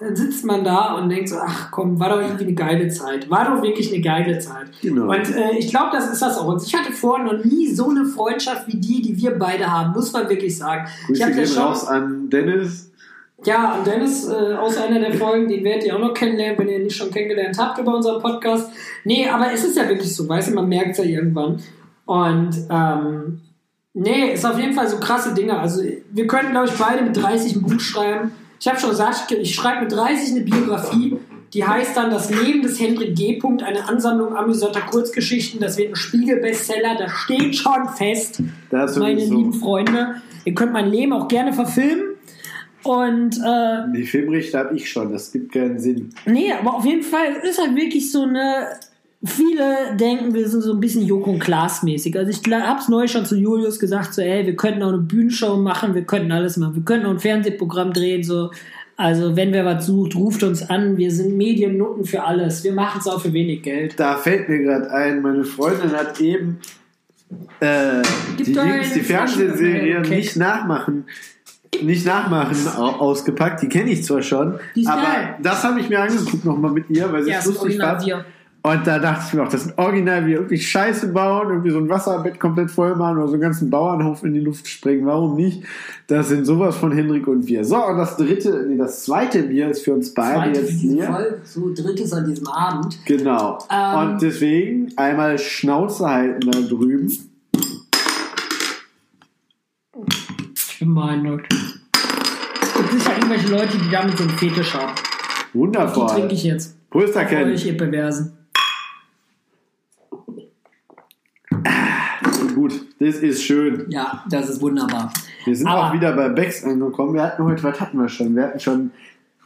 [0.00, 3.28] dann sitzt man da und denkt so, ach komm, war doch irgendwie eine geile Zeit.
[3.28, 4.68] War doch wirklich eine geile Zeit.
[4.80, 5.10] Genau.
[5.10, 6.46] Und äh, ich glaube, das ist das auch.
[6.46, 9.92] Und ich hatte vorher noch nie so eine Freundschaft wie die, die wir beide haben,
[9.92, 10.86] muss man wirklich sagen.
[10.86, 12.92] ich Grüße ja gehen schon, raus an Dennis.
[13.44, 16.68] Ja, und Dennis äh, aus einer der Folgen, den werdet ihr auch noch kennenlernen, wenn
[16.68, 18.70] ihr ihn nicht schon kennengelernt habt über unseren Podcast.
[19.04, 21.60] Nee, aber es ist ja wirklich so, weißt du, man merkt es ja irgendwann.
[22.04, 23.40] Und ähm,
[23.94, 25.58] nee, ist auf jeden Fall so krasse Dinge.
[25.58, 28.32] Also wir könnten, glaube ich, beide mit 30 ein Buch schreiben.
[28.60, 31.16] Ich habe schon gesagt, ich, schreibe mit 30 eine Biografie,
[31.54, 33.40] die heißt dann Das Leben des Hendrik G.
[33.64, 35.60] eine Ansammlung amüsanter Kurzgeschichten.
[35.60, 40.16] Das wird ein Spiegel-Bestseller, das steht schon fest meine lieben Freunde.
[40.44, 42.16] Ihr könnt mein Leben auch gerne verfilmen.
[42.84, 46.10] Und äh, Die Filmrechte habe ich schon, das gibt keinen Sinn.
[46.26, 48.66] nee, aber auf jeden Fall ist halt wirklich so eine.
[49.24, 52.16] Viele denken, wir sind so ein bisschen Joko und Klaas mäßig.
[52.16, 54.98] Also ich habe es neu schon zu Julius gesagt, so ey, wir könnten auch eine
[54.98, 58.50] Bühnenshow machen, wir könnten alles machen, wir könnten auch ein Fernsehprogramm drehen, so.
[58.96, 60.96] Also wenn wer was sucht, ruft uns an.
[60.96, 62.64] Wir sind Mediennutten für alles.
[62.64, 63.94] Wir machen es auch für wenig Geld.
[63.98, 66.58] Da fällt mir gerade ein, meine Freundin hat eben
[67.60, 68.02] äh,
[68.38, 69.52] die, Dings, die Fernsehserie
[70.04, 71.04] Flaschenöffner, nicht nachmachen.
[71.82, 75.34] Nicht nachmachen au- ausgepackt, die kenne ich zwar schon, aber geil.
[75.42, 78.02] das habe ich mir angeguckt nochmal mit ihr, weil sie Ja, es lustig fand.
[78.60, 81.78] Und da dachte ich mir auch, das sind original wie irgendwie Scheiße bauen, irgendwie so
[81.78, 85.06] ein Wasserbett komplett voll machen oder so einen ganzen Bauernhof in die Luft sprengen.
[85.06, 85.62] Warum nicht?
[86.08, 87.64] Das sind sowas von Henrik und wir.
[87.64, 91.04] So, und das dritte, nee, das zweite Bier ist für uns beide Zweite jetzt hier.
[91.04, 92.98] Folge, so drittes an diesem Abend.
[93.06, 93.58] Genau.
[93.70, 97.06] Ähm, und deswegen einmal Schnauze halten da drüben.
[100.54, 101.48] Ich bin beeindruckt.
[101.48, 104.92] Gibt sicher irgendwelche Leute, die damit so einen Fetisch haben.
[105.54, 106.08] Die Wundervoll.
[106.08, 106.76] trinke ich jetzt.
[106.90, 107.52] Prösterken.
[107.52, 108.37] Euch, ihr Perversen.
[112.58, 113.84] Gut, das ist schön.
[113.88, 115.12] Ja, das ist wunderbar.
[115.44, 117.14] Wir sind Aber- auch wieder bei Becks angekommen.
[117.14, 118.34] Wir hatten heute, was hatten wir schon?
[118.34, 118.90] Wir hatten schon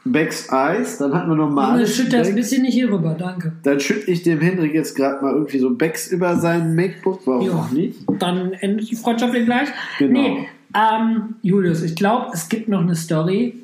[0.07, 3.53] Becks Eis, dann hatten wir Junge, normales schütt das ein bisschen nicht hier rüber, danke.
[3.65, 7.21] Dann schütte ich dem Hendrik jetzt gerade mal irgendwie so Becks über sein MacBook.
[7.27, 7.53] Warum Ja.
[7.53, 7.99] auch nicht?
[8.19, 9.69] Dann endet die Freundschaft gleich.
[9.99, 10.19] Genau.
[10.19, 13.59] Nee, ähm, Julius, ich glaube, es gibt noch eine Story,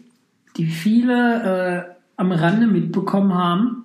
[0.58, 3.84] die viele äh, am Rande mitbekommen haben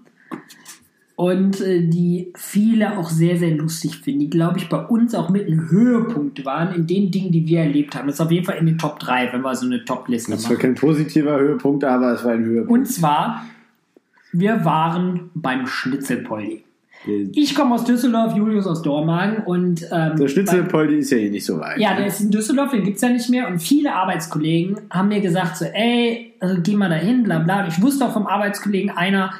[1.23, 4.19] und äh, die viele auch sehr, sehr lustig finden.
[4.19, 7.61] Die, glaube ich, bei uns auch mit einem Höhepunkt waren in den Dingen, die wir
[7.61, 8.07] erlebt haben.
[8.07, 10.43] Das ist auf jeden Fall in den Top 3, wenn wir so eine Top-Liste Das
[10.43, 10.61] war machen.
[10.61, 12.71] kein positiver Höhepunkt, aber es war ein Höhepunkt.
[12.71, 13.45] Und zwar,
[14.33, 16.65] wir waren beim Schnitzelpoldi.
[17.31, 21.45] Ich komme aus Düsseldorf, Julius aus Dormagen und ähm, Der Schnitzelpoldi ist ja eh nicht
[21.45, 21.79] so weit.
[21.79, 23.47] Ja, der ist in Düsseldorf, den gibt es ja nicht mehr.
[23.47, 27.63] Und viele Arbeitskollegen haben mir gesagt, so, ey, also, geh mal dahin, bla bla.
[27.63, 29.31] Und ich wusste auch vom Arbeitskollegen, einer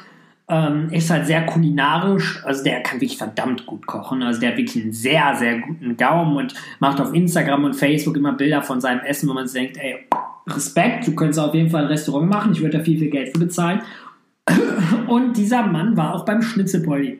[0.48, 4.22] ähm, ist halt sehr kulinarisch, also der kann wirklich verdammt gut kochen.
[4.22, 8.16] Also der hat wirklich einen sehr, sehr guten Gaumen und macht auf Instagram und Facebook
[8.16, 10.06] immer Bilder von seinem Essen, wo man sich denkt, ey,
[10.46, 13.30] Respekt, du könntest auf jeden Fall ein Restaurant machen, ich würde da viel, viel Geld
[13.32, 13.80] für bezahlen.
[15.08, 17.18] Und dieser Mann war auch beim Schnitzelpoldi.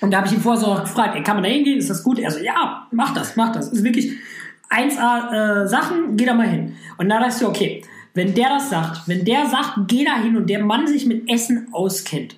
[0.00, 1.78] Und da habe ich ihn vorher so gefragt, ey, kann man da hingehen?
[1.78, 2.18] Ist das gut?
[2.18, 3.68] Er so, ja, mach das, mach das.
[3.68, 4.12] Ist wirklich
[4.70, 6.76] 1A äh, Sachen, geh da mal hin.
[6.96, 7.82] Und da dachte ich so, okay,
[8.14, 11.30] wenn der das sagt, wenn der sagt, geh da hin und der Mann sich mit
[11.30, 12.36] Essen auskennt,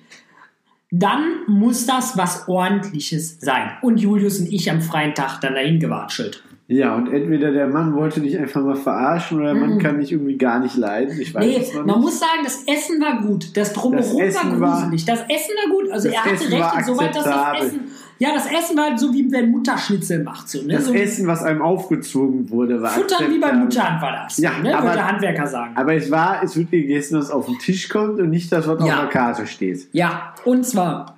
[0.91, 3.71] dann muss das was ordentliches sein.
[3.81, 6.43] Und Julius und ich am freien Tag dann dahin gewatschelt.
[6.67, 10.11] Ja, und entweder der Mann wollte dich einfach mal verarschen oder der Mann kann dich
[10.13, 11.19] irgendwie gar nicht leiden.
[11.19, 11.45] Ich weiß.
[11.45, 12.03] Nee, es noch man nicht.
[12.05, 13.57] muss sagen, das Essen war gut.
[13.57, 15.03] Das Drumherum Das war war- gruselig.
[15.05, 15.91] Das Essen war gut.
[15.91, 17.63] Also er hatte Essen recht war insoweit, dass das.
[17.65, 17.79] Essen.
[18.21, 20.47] Ja, das Essen war halt so wie wenn Mutter Schnitzel macht.
[20.47, 20.75] So, ne?
[20.75, 23.51] Das so Essen, was einem aufgezwungen wurde, war Futtern wie bei.
[23.51, 24.37] Muttern war das.
[24.37, 24.77] Ja, ne?
[24.77, 25.75] aber- würde der Handwerker sagen.
[25.75, 28.79] Aber es war, es wird gegessen, was auf den Tisch kommt und nicht das, was
[28.85, 28.93] Ja.
[28.93, 29.87] auf der Karte steht.
[29.91, 31.17] Ja, und zwar,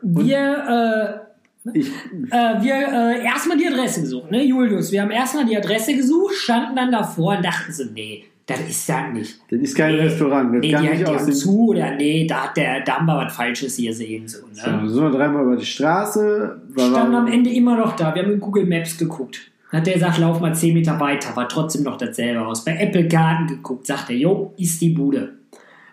[0.00, 1.26] wir,
[1.74, 4.92] Ich, äh, wir äh, erstmal die Adresse gesucht, ne, Julius?
[4.92, 8.88] Wir haben erstmal die Adresse gesucht, standen dann davor und dachten so, nee, das ist
[8.88, 9.40] das nicht.
[9.50, 10.00] das ist kein Nee.
[10.02, 10.54] Restaurant.
[10.54, 13.16] Das Nee, kann die, nicht die haben zu oder nee, da, hat der, da wir
[13.16, 14.26] was Falsches hier sehen.
[14.28, 14.88] So, ne?
[14.88, 16.60] So dreimal über die Straße.
[16.74, 18.14] War, Standen am Ende immer noch da.
[18.14, 19.40] Wir haben in Google Maps geguckt.
[19.72, 22.64] Hat der gesagt, lauf mal 10 Meter weiter, war trotzdem noch dasselbe aus.
[22.64, 25.34] Bei Apple Garden geguckt, sagt er, jo, ist die Bude.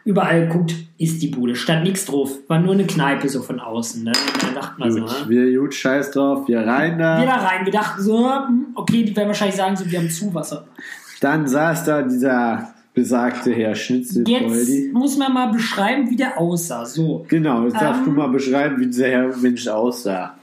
[0.03, 1.53] Überall guckt, ist die Bude.
[1.55, 2.31] Stand nichts drauf.
[2.47, 4.03] War nur eine Kneipe so von außen.
[4.05, 4.13] Ne?
[4.41, 5.11] Dann dachten wir so, ne?
[5.27, 7.19] wir gut, scheiß drauf, wir rein da.
[7.19, 7.65] Wir da rein.
[7.65, 10.65] Wir dachten so, hm, okay, die werden wahrscheinlich sagen, so, wir haben Zuwasser.
[11.21, 14.89] Dann saß da dieser besagte Herr Jetzt Schnitzelpoldi.
[14.93, 16.83] muss man mal beschreiben, wie der aussah.
[16.85, 20.35] So, Genau, jetzt darfst du Ähm, mal beschreiben, wie dieser Herr Mensch aussah.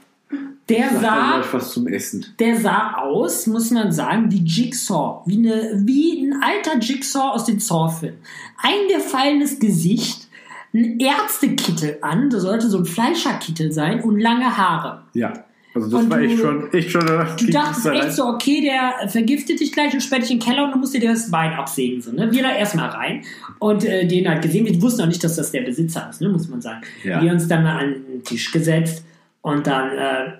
[0.69, 2.25] der sah was zum Essen.
[2.39, 5.21] der sah aus, muss man sagen, wie Jigsaw.
[5.25, 8.17] Wie, eine, wie ein alter Jigsaw aus den Saw-Filmen.
[8.63, 10.27] Eingefallenes Gesicht,
[10.73, 15.03] ein Ärztekittel an, das sollte so ein Fleischerkittel sein und lange Haare.
[15.13, 15.44] Ja,
[15.75, 17.05] also das Und war du- echt schon, echt schon.
[17.05, 20.65] Du dachtest echt so, okay, der vergiftet dich gleich und sperrt dich in den Keller
[20.65, 22.01] und du musst dir das Bein absägen.
[22.01, 22.31] So, ne?
[22.31, 23.23] Wir da erstmal rein
[23.59, 24.65] und äh, den halt gesehen.
[24.65, 26.29] Wir wussten auch nicht, dass das der Besitzer ist, ne?
[26.29, 26.81] muss man sagen.
[27.03, 27.21] Ja.
[27.21, 29.03] Wir uns dann an den Tisch gesetzt
[29.41, 30.31] und dann, äh,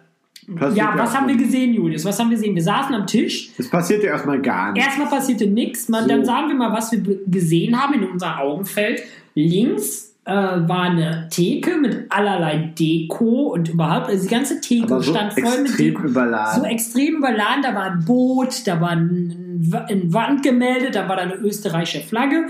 [0.55, 2.05] Passiert ja, was haben wir gesehen, Julius?
[2.05, 2.53] Was haben wir gesehen?
[2.53, 3.49] Wir saßen am Tisch.
[3.57, 4.87] Es passiert ja erstmal gar nichts.
[4.87, 5.89] Erstmal passierte nichts.
[5.89, 6.09] Man, So.
[6.09, 9.01] Dann sagen wir mal, was wir gesehen haben in unser Augenfeld.
[9.33, 15.01] Links äh, war eine Theke mit allerlei Deko und überhaupt, also die ganze Theke Aber
[15.01, 16.03] so stand voll mit Deko.
[16.03, 16.61] überladen.
[16.61, 17.61] So extrem überladen.
[17.63, 22.47] Da war ein Boot, da war ein, ein Wandgemälde, da war da eine österreichische Flagge.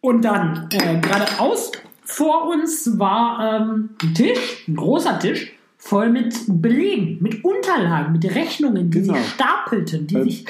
[0.00, 1.72] Und dann äh, geradeaus
[2.04, 8.24] vor uns war ähm, ein Tisch, ein großer Tisch, voll mit Belegen, mit Unterlagen, mit
[8.34, 9.14] Rechnungen, die Genau.
[9.14, 10.44] sich stapelten, die Ähm, sich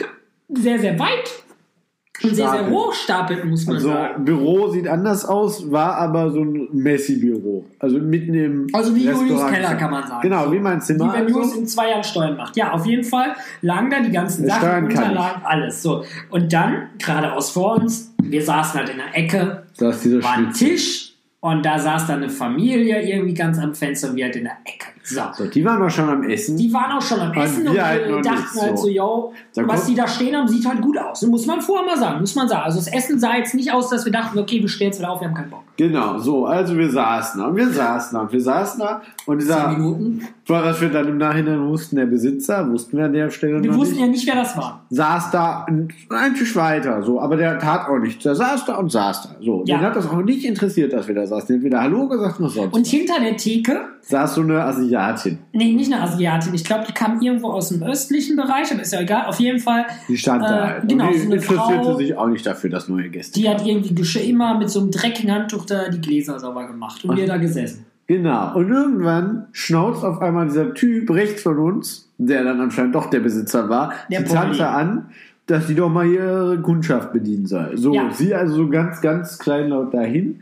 [0.48, 1.30] sehr, sehr weit
[2.22, 4.24] und sehr, sehr hoch stapelten, muss man Also sagen.
[4.24, 7.64] Büro sieht anders aus, war aber so ein Messi-Büro.
[7.80, 9.44] Also mitten im Also wie Julius.
[9.50, 10.22] Keller, kann man sagen.
[10.22, 11.12] Genau, wie mein Wie Zimmer.
[11.12, 11.60] wenn Julius Also.
[11.60, 12.56] in zwei Jahren Steuern macht.
[12.56, 15.82] Ja, auf jeden Fall lagen da die ganzen Ja, Sachen, Unterlagen, alles.
[15.82, 16.04] So.
[16.30, 20.52] Und dann, geradeaus vor uns, wir saßen halt in der Ecke, war ein.
[20.52, 24.44] Tisch und da saß dann eine Familie irgendwie ganz am Fenster und wir halt in
[24.44, 24.93] der Ecke.
[25.06, 25.20] So.
[25.36, 26.56] So, die waren doch schon am Essen.
[26.56, 28.84] Die waren auch schon am Und Essen und wir halt wir noch dachten halt so.
[28.84, 31.20] so, yo, Da was die da stehen haben, sieht halt gut aus.
[31.20, 32.62] Das muss man vorher mal sagen, muss man sagen.
[32.64, 35.10] Also das Essen sah jetzt nicht aus, dass wir dachten, okay, wir stellen jetzt wieder
[35.10, 35.60] auf, wir haben keinen Bock.
[35.76, 39.40] Genau, so, also wir saßen da und wir saßen da und wir saßen da und
[39.40, 40.28] Zehn dieser, Minuten.
[40.46, 43.94] was wir dann im Nachhinein wussten, der Besitzer, wussten wir an der Stelle Wir wussten
[43.96, 44.84] nicht, ja nicht, wer das war.
[44.90, 48.22] saß da ein, ein Tisch weiter, so, aber der tat auch nichts.
[48.22, 49.64] Der saß da und saß da, so.
[49.66, 49.78] Ja.
[49.78, 51.48] Den hat das auch nicht interessiert, dass wir da saßen.
[51.48, 52.72] Der hat weder Hallo gesagt noch sonst.
[52.72, 54.93] Und hinter der Theke, saß so eine Asiatin.
[55.52, 58.92] Nee, nicht eine Asiatin, ich glaube, die kam irgendwo aus dem östlichen Bereich, aber ist
[58.92, 59.26] ja egal.
[59.26, 60.88] Auf jeden Fall, Die stand Äh, da halt.
[60.88, 63.64] genau, und die so interessierte Frau- sich auch nicht dafür, dass neue Gäste die hat
[63.66, 63.94] irgendwie
[64.30, 67.86] immer mit so einem dreckigen Handtuch da die Gläser sauber gemacht und wir da gesessen.
[68.06, 68.54] Genau.
[68.54, 73.20] Und irgendwann schnauzt auf einmal dieser Typ rechts von uns, der dann anscheinend doch der
[73.20, 74.30] Besitzer war, Der die.
[74.30, 75.06] Tante an,
[75.46, 77.76] dass die doch mal ihre Kundschaft bedienen soll.
[77.76, 78.10] So, Ja.
[78.12, 80.40] sie also so ganz, ganz kleinlaut dahin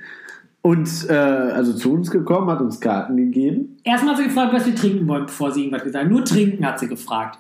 [0.63, 3.77] und äh, also zu uns gekommen, hat uns Karten gegeben.
[3.85, 6.11] Erstmal hat sie gefragt, was wir trinken wollen, bevor sie irgendwas gesagt hat.
[6.11, 7.39] Nur trinken hat sie gefragt.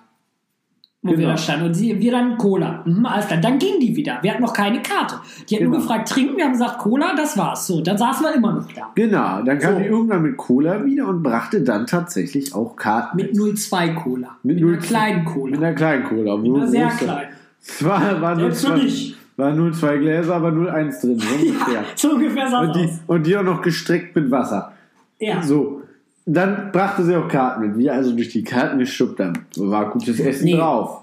[1.04, 1.30] Wo wir Genau.
[1.30, 1.66] da standen.
[1.66, 2.82] Und sie, wir dann Cola.
[2.86, 3.40] Mhm, alles klar.
[3.40, 4.18] Dann ging die wieder.
[4.22, 5.16] Wir hatten noch keine Karte.
[5.48, 5.82] Die hat nur Genau.
[5.82, 6.36] gefragt, trinken.
[6.36, 7.66] Wir haben gesagt, Cola, das war's.
[7.66, 8.90] So, dann saßen wir immer noch da.
[8.94, 9.80] Genau, dann kam So.
[9.80, 14.36] die irgendwann mit Cola wieder und brachte dann tatsächlich auch Karten Mit 02 Cola.
[14.44, 15.56] Mit Mit, einer 02 kleinen Mit Cola.
[15.56, 16.36] einer kleinen Cola.
[16.36, 17.04] Mit einer sehr große.
[17.04, 17.26] klein.
[17.64, 19.16] Es war, war, nur Selbst für zwei, mich.
[19.36, 21.18] War nur zwei Gläser, aber nur eins drin.
[21.18, 21.84] So ungefähr.
[21.96, 22.90] So ungefähr sah Und die, aus.
[23.06, 24.72] und die auch noch gestreckt mit Wasser.
[25.18, 25.42] Ja.
[25.42, 25.82] So.
[26.24, 27.78] Dann brachte sie auch Karten mit.
[27.78, 29.32] Wir also durch die Karten geschubbt haben.
[29.50, 30.56] So war gutes Essen Nee.
[30.56, 30.98] drauf.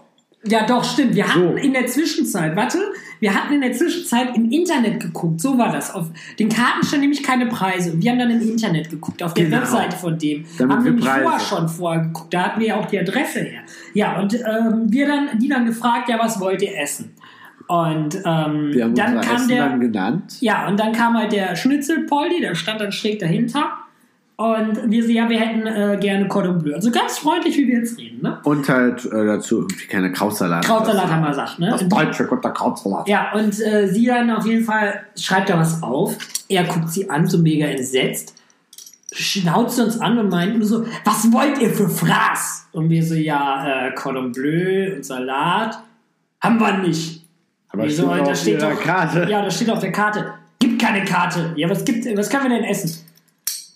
[0.46, 1.14] Ja, doch, stimmt.
[1.16, 1.56] Wir hatten So.
[1.56, 2.78] in der Zwischenzeit, warte,
[3.20, 5.42] wir hatten in der Zwischenzeit im Internet geguckt.
[5.42, 5.94] So war das.
[5.94, 6.08] Auf
[6.40, 7.92] den Karten standen nämlich keine Preise.
[7.92, 9.58] Und wir haben dann im Internet geguckt, auf der Genau.
[9.58, 10.46] Webseite von dem.
[10.58, 12.34] Damit haben wir nämlich vorher schon vorher geguckt.
[12.34, 13.62] Da hatten wir ja auch die Adresse her.
[13.94, 17.12] Ja, und ähm, wir dann, die dann gefragt, ja, was wollt ihr essen?
[17.70, 19.70] Und ähm, Wir haben dann kam der.
[19.70, 20.38] dann genannt.
[20.42, 23.74] Ja, und dann kam halt der Schnitzelpoldi, der stand dann schräg dahinter.
[24.38, 26.74] Und wir so, ja, wir hätten äh, gerne Cordon Bleu.
[26.74, 28.40] Also ganz freundlich, wie wir jetzt reden, ne?
[28.44, 30.66] Und halt äh, dazu irgendwie keine Krautsalat.
[30.66, 31.70] Krautsalat haben wir gesagt, ne?
[31.70, 33.08] Das deutsche Gott, Krautsalat.
[33.08, 36.18] Ja, und äh, sie dann auf jeden Fall schreibt da was auf.
[36.48, 38.34] Er guckt sie an, so mega entsetzt,
[39.12, 42.70] schnauzt uns an und meint nur so, was wollt ihr für Fraß?
[42.72, 45.84] Und wir so, ja, äh, Cordon Bleu und Salat
[46.42, 47.19] haben wir nicht.
[47.70, 48.12] Aber Wieso?
[48.14, 49.28] steht da steht doch, Karte.
[49.30, 50.34] Ja, das steht auf der Karte.
[50.60, 51.54] Gibt keine Karte.
[51.56, 53.06] Ja, was gibt, was können wir denn essen?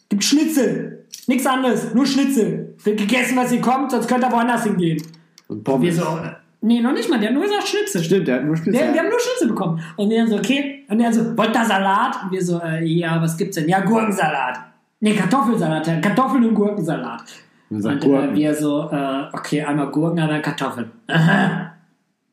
[0.10, 1.06] Gibt Schnitzel.
[1.28, 2.76] Nichts anderes, nur Schnitzel.
[2.84, 5.02] Wird gegessen, was ihr kommt, sonst könnt ihr woanders hingehen.
[5.48, 5.96] Und Wir Pommes.
[5.96, 8.04] so, äh, nee, noch nicht mal, der hat nur gesagt Schnitzel.
[8.04, 8.74] Stimmt, der hat nur Schnitzel.
[8.88, 9.82] Wir, wir haben nur Schnitzel bekommen.
[9.96, 10.84] Und wir so, okay.
[10.90, 12.24] Und er so, wollt ihr Salat?
[12.24, 13.70] Und wir so, äh, ja, was gibt's denn?
[13.70, 14.60] Ja, Gurkensalat.
[15.00, 15.88] Nee, Kartoffelsalat.
[15.88, 17.24] ja, Kartoffeln und Gurkensalat.
[17.70, 20.92] Und sagt Und äh, wir so, äh, okay, einmal Gurken, einmal Kartoffeln.
[21.08, 21.70] Aha.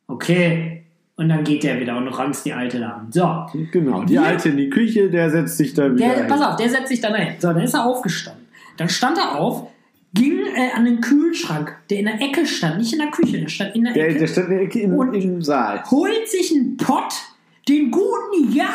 [0.06, 0.69] Okay.
[1.20, 3.08] Und dann geht der wieder und ranzt die Alte da an.
[3.12, 3.46] So.
[3.72, 6.56] Genau, die Wir- Alte in die Küche, der setzt sich da wieder Der, pass auf,
[6.56, 7.34] der setzt sich dann dahin.
[7.38, 8.46] So, dann ist er aufgestanden.
[8.78, 9.68] Dann stand er auf,
[10.14, 13.48] ging äh, an den Kühlschrank, der in der Ecke stand, nicht in der Küche, der
[13.48, 14.18] stand in der Der, Ecke.
[14.20, 15.84] der stand in der Ecke im, Und- im Saal.
[15.90, 17.12] holt sich einen Pott,
[17.68, 18.74] den guten Jahr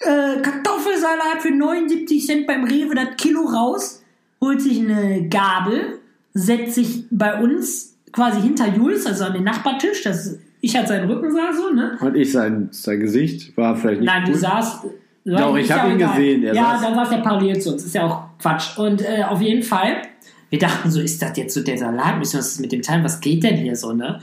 [0.00, 4.02] äh, Kartoffelsalat für 79 Cent beim Rewe, das Kilo raus,
[4.40, 6.00] holt sich eine Gabel,
[6.34, 11.10] setzt sich bei uns quasi hinter Jules, also an den Nachbartisch, das, ich hatte seinen
[11.10, 11.96] Rücken sah so, ne?
[12.00, 14.40] Und ich, sein, sein Gesicht war vielleicht nicht Nein, du gut.
[14.40, 14.84] saßt.
[15.26, 16.16] Doch, ich ist hab ja ihn egal.
[16.16, 17.84] gesehen, er ja, saß- dann saß der parallel zu uns.
[17.84, 18.76] Ist ja auch Quatsch.
[18.78, 20.02] Und äh, auf jeden Fall,
[20.50, 22.18] wir dachten so, ist das jetzt so der Salat?
[22.18, 23.02] Müssen wir uns mit dem teilen?
[23.04, 24.20] Was geht denn hier so, ne?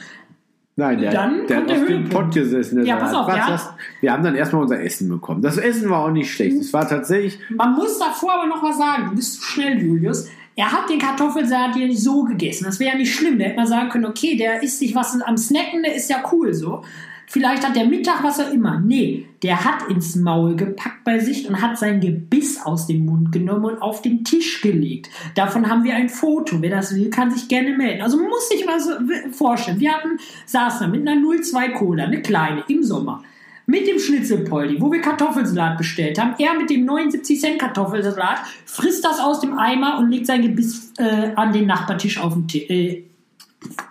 [0.75, 2.10] Nein, der, Dann der hat der auf dem.
[2.10, 2.77] Pott gesessen.
[2.77, 5.41] Der Ja, pass auf, hat- das- wir haben dann erstmal unser Essen bekommen.
[5.41, 6.58] Das Essen war auch nicht schlecht.
[6.62, 9.08] Es war tatsächlich, Man muss davor aber noch was sagen.
[9.10, 10.30] Du bist zu schnell, Julius.
[10.55, 12.65] Er hat den Kartoffelsalat ja nicht so gegessen.
[12.65, 13.37] Das wäre ja nicht schlimm.
[13.37, 16.23] Der hätte mal sagen können, okay, der isst sich was am Snacken, der ist ja
[16.31, 16.83] cool so.
[17.27, 18.81] Vielleicht hat der Mittag was auch immer.
[18.81, 23.31] Nee, der hat ins Maul gepackt bei sich und hat sein Gebiss aus dem Mund
[23.31, 25.09] genommen und auf den Tisch gelegt.
[25.35, 26.61] Davon haben wir ein Foto.
[26.61, 28.01] Wer das will, kann sich gerne melden.
[28.01, 28.91] Also man muss sich mal so
[29.31, 29.79] vorstellen.
[29.79, 33.23] Wir hatten, saßen da mit einer 02 Cola, eine kleine, im Sommer
[33.65, 36.34] mit dem Schnitzelpoldi, wo wir Kartoffelsalat bestellt haben.
[36.39, 40.93] Er mit dem 79 Cent Kartoffelsalat frisst das aus dem Eimer und legt sein Gebiss
[40.97, 43.04] äh, an den Nachbartisch auf den Tisch, äh,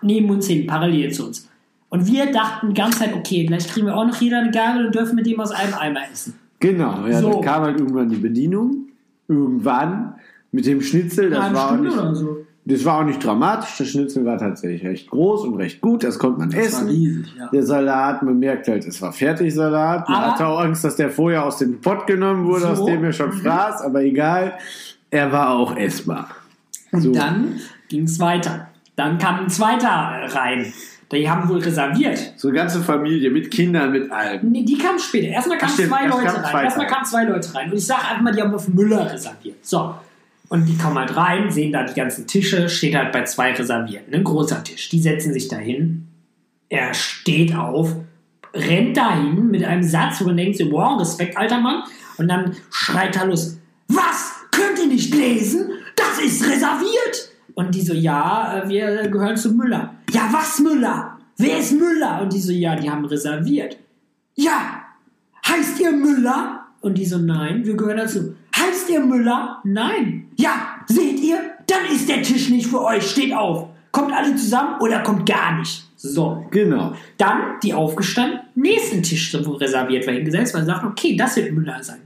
[0.02, 1.48] neben uns hin, parallel zu uns.
[1.88, 4.87] Und wir dachten die ganze Zeit, okay, gleich kriegen wir auch noch jeder eine Gabel
[4.87, 6.35] und dürfen mit dem aus einem Eimer essen.
[6.61, 7.06] genau.
[7.06, 7.30] Ja, So.
[7.30, 8.88] Dann kam halt irgendwann die Bedienung.
[9.28, 10.14] Irgendwann.
[10.52, 11.30] Mit dem Schnitzel.
[11.30, 12.46] Das war, Stunde nicht, oder so.
[12.70, 13.76] Das war auch nicht dramatisch.
[13.78, 16.04] Das Schnitzel war tatsächlich recht groß und recht gut.
[16.04, 16.88] Das konnte man essen.
[16.88, 17.48] riesig, ja.
[17.52, 20.09] Der Salat, man merkt halt, es war Fertigsalat.
[20.09, 22.68] Man Aber- hatte auch Angst, dass der vorher aus dem Pott genommen wurde, So.
[22.68, 24.54] aus dem er schon fraß, aber egal.
[25.11, 26.28] Er war auch essbar.
[26.92, 27.12] Und So.
[27.12, 28.68] dann ging es weiter.
[28.96, 30.72] Dann kam ein zweiter rein.
[31.12, 32.35] Die haben wohl reserviert.
[32.37, 34.48] So eine ganze Familie mit Kindern, mit allem.
[34.52, 35.26] Nee, die kam später.
[35.28, 36.64] Erstmal kamen Ach, stimmt, zwei erst Leute kamen rein.
[36.66, 37.70] Erstmal kamen zwei Leute rein.
[37.72, 39.56] Und ich sage einfach mal, die haben auf Müller reserviert.
[39.66, 39.94] So.
[40.50, 44.12] Und die kommen halt rein, sehen da die ganzen Tische, steht halt bei zwei reserviert.
[44.12, 44.88] Ein großer Tisch.
[44.88, 46.08] Die setzen sich dahin.
[46.68, 47.94] Er steht auf,
[48.52, 51.84] rennt dahin mit einem Satz, wo man denkt, so, wow, Respekt, alter Mann.
[52.18, 54.32] Und dann schreit er los, was?
[54.50, 55.70] Könnt ihr nicht lesen?
[55.94, 57.30] Das ist reserviert!
[57.54, 59.94] Und die so, ja, äh, wir gehören zu Müller.
[60.10, 61.16] Ja, was Müller?
[61.36, 62.22] Wer ist Müller?
[62.22, 63.76] Und die so, ja, die haben reserviert.
[64.34, 64.82] Ja,
[65.46, 66.66] heißt ihr Müller?
[66.80, 68.34] Und die so, nein, wir gehören dazu.
[68.60, 69.60] Heißt ihr Müller?
[69.64, 70.28] Nein.
[70.36, 71.38] Ja, seht ihr?
[71.66, 73.08] Dann ist der Tisch nicht für euch.
[73.08, 73.68] Steht auf.
[73.92, 75.84] Kommt alle zusammen oder kommt gar nicht.
[75.96, 76.46] So.
[76.50, 76.94] Genau.
[77.18, 81.52] Dann die aufgestanden, nächsten Tisch, wo reserviert war, hingesetzt, weil sie sagten, okay, das wird
[81.52, 82.00] Müller sein.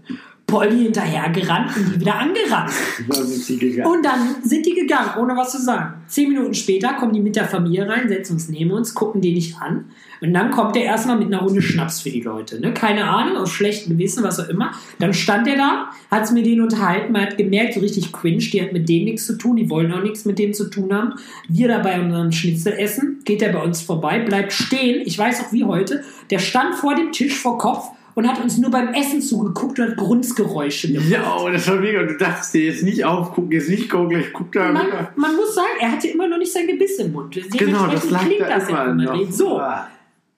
[0.47, 2.71] Polly hinterhergerannt und die wieder angerannt.
[3.09, 3.91] Da sind sie gegangen.
[3.91, 5.95] Und dann sind die gegangen, ohne was zu sagen.
[6.07, 9.33] Zehn Minuten später kommen die mit der Familie rein, setzen uns neben uns, gucken die
[9.33, 9.87] nicht an.
[10.21, 12.61] Und dann kommt der erstmal mit einer Runde Schnaps für die Leute.
[12.61, 12.73] Ne?
[12.73, 14.73] Keine Ahnung, aus schlechtem Gewissen, was auch immer.
[14.99, 18.39] Dann stand er da, hat es mit denen unterhalten, man hat gemerkt, so richtig cringe,
[18.39, 20.93] die hat mit denen nichts zu tun, die wollen auch nichts mit denen zu tun
[20.93, 21.15] haben.
[21.49, 25.53] Wir dabei unseren Schnitzel essen, geht er bei uns vorbei, bleibt stehen, ich weiß auch
[25.53, 29.21] wie heute, der stand vor dem Tisch vor Kopf und hat uns nur beim Essen
[29.21, 31.09] zugeguckt und hat Grunzgeräusche gemacht.
[31.09, 32.03] Ja, oh, das war mega.
[32.05, 35.55] Du dachtest dir jetzt nicht aufgucken, jetzt nicht gucken, gleich guck da Man, man muss
[35.55, 37.39] sagen, er hatte immer noch nicht sein Gebiss im Mund.
[37.57, 39.31] Genau, das lag klingt da das ja, immer man noch.
[39.33, 39.89] So, Ah.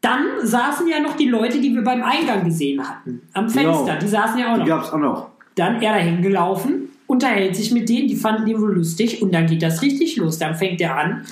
[0.01, 3.23] dann saßen ja noch die Leute, die wir beim Eingang gesehen hatten.
[3.33, 3.99] Am Fenster, Genau.
[4.01, 4.67] die saßen ja auch Die noch.
[4.69, 5.31] gab's auch noch.
[5.57, 9.47] Dann er dahin gelaufen, unterhält sich mit denen, die fanden ihn wohl lustig und dann
[9.47, 10.39] geht das richtig los.
[10.39, 11.25] Dann fängt er an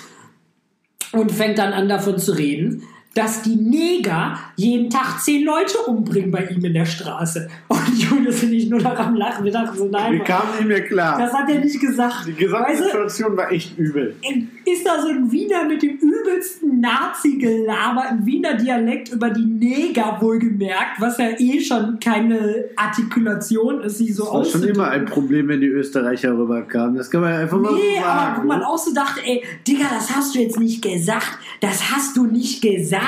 [1.12, 2.83] und fängt dann an davon zu reden,
[3.14, 7.48] dass die Neger jeden Tag zehn Leute umbringen bei ihm in der Straße.
[7.68, 9.44] Und Julius und ich nur noch am Lachen.
[9.44, 11.18] Wir dachten so, nein, Wir kamen nicht mehr klar.
[11.18, 12.27] das hat er nicht gesagt.
[12.27, 14.16] Die gesamte Weißt du, Situation war echt übel.
[14.64, 20.16] ist da so ein Wiener mit dem übelsten Nazi-Gelaber im Wiener Dialekt über die Neger
[20.20, 25.05] wohlgemerkt, was ja eh schon keine Artikulation ist, sie so Das war schon immer ein
[25.05, 26.96] Problem, wenn die Österreicher rüberkamen.
[26.96, 28.42] Das kann man einfach mal Nee, so aber sagen.
[28.42, 31.38] wo man auch so dachte, ey, Digga, das hast du jetzt nicht gesagt.
[31.61, 33.03] Das hast du nicht gesagt.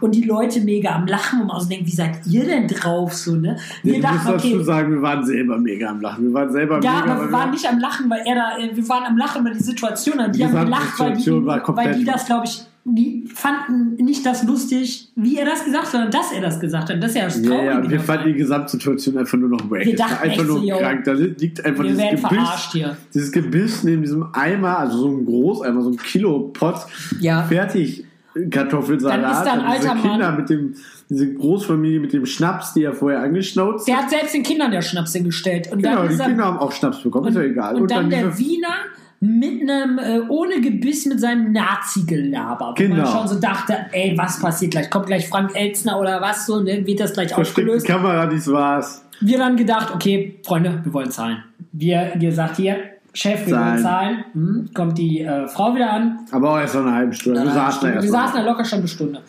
[0.00, 3.12] Und die Leute mega am Lachen und also denken, wie seid ihr denn drauf?
[3.14, 3.56] So, ne?
[3.82, 6.24] Wir ich muss dachten, dazu okay, sagen, wir waren selber mega am Lachen.
[6.24, 8.74] Wir waren selber Ja, mega aber wir waren nicht am Lachen, weil er da, äh,
[8.74, 12.04] wir waren am Lachen, weil die Situation, die Die haben gelacht, weil die, weil die
[12.04, 16.32] das, glaube ich, die fanden nicht das lustig, wie er das gesagt hat, sondern dass
[16.32, 17.02] er das gesagt hat.
[17.02, 17.66] Das ist ja das Ja, Traurige.
[17.66, 17.98] ja, wir dabei.
[18.02, 19.84] fanden die Gesamtsituation einfach nur noch wack.
[19.84, 21.04] Wir dachten einfach echt nur so, krank.
[21.04, 22.96] Da liegt einfach wir dieses Gebiss, hier.
[23.12, 26.86] dieses Gebiss neben diesem Eimer, also so ein Großeimer, so ein Kilo Pott,
[27.20, 27.42] Ja.
[27.42, 28.04] fertig
[28.50, 29.22] Kartoffelsalat.
[29.22, 30.36] Dann ist da ein Und diese alter Kinder Mann.
[30.40, 30.74] mit dem,
[31.08, 34.82] diese Großfamilie mit dem Schnaps, die er vorher angeschnauzt Der hat selbst den Kindern der
[34.82, 35.70] Schnaps hingestellt.
[35.72, 37.74] Und Genau, dann die er, Kinder haben auch Schnaps bekommen, ist ja egal.
[37.76, 38.74] Und, dann, der diese- Wiener
[39.22, 42.74] mit einem, äh, ohne Gebiss mit seinem Nazi-Gelaber.
[42.76, 43.06] Wo man Genau.
[43.06, 44.88] schon so dachte, ey, was passiert gleich?
[44.90, 46.46] Kommt gleich Frank Elzner oder was?
[46.46, 47.86] So, und dann wird das gleich versteckte aufgelöst.
[47.86, 49.04] Kamera, dies war's.
[49.20, 51.44] wir dann gedacht, okay, Freunde, wir wollen zahlen.
[51.72, 52.76] Wir gesagt, hier,
[53.12, 53.82] Chef, wollen Zahlen.
[53.82, 54.24] zahlen.
[54.32, 56.20] Hm, kommt die äh, Frau wieder an.
[56.30, 57.40] Aber auch erst nach einer halben Stunde.
[57.40, 57.94] Wir Eine saßen da Stunde.
[57.94, 59.22] erst wir saßen da locker schon eine Stunde.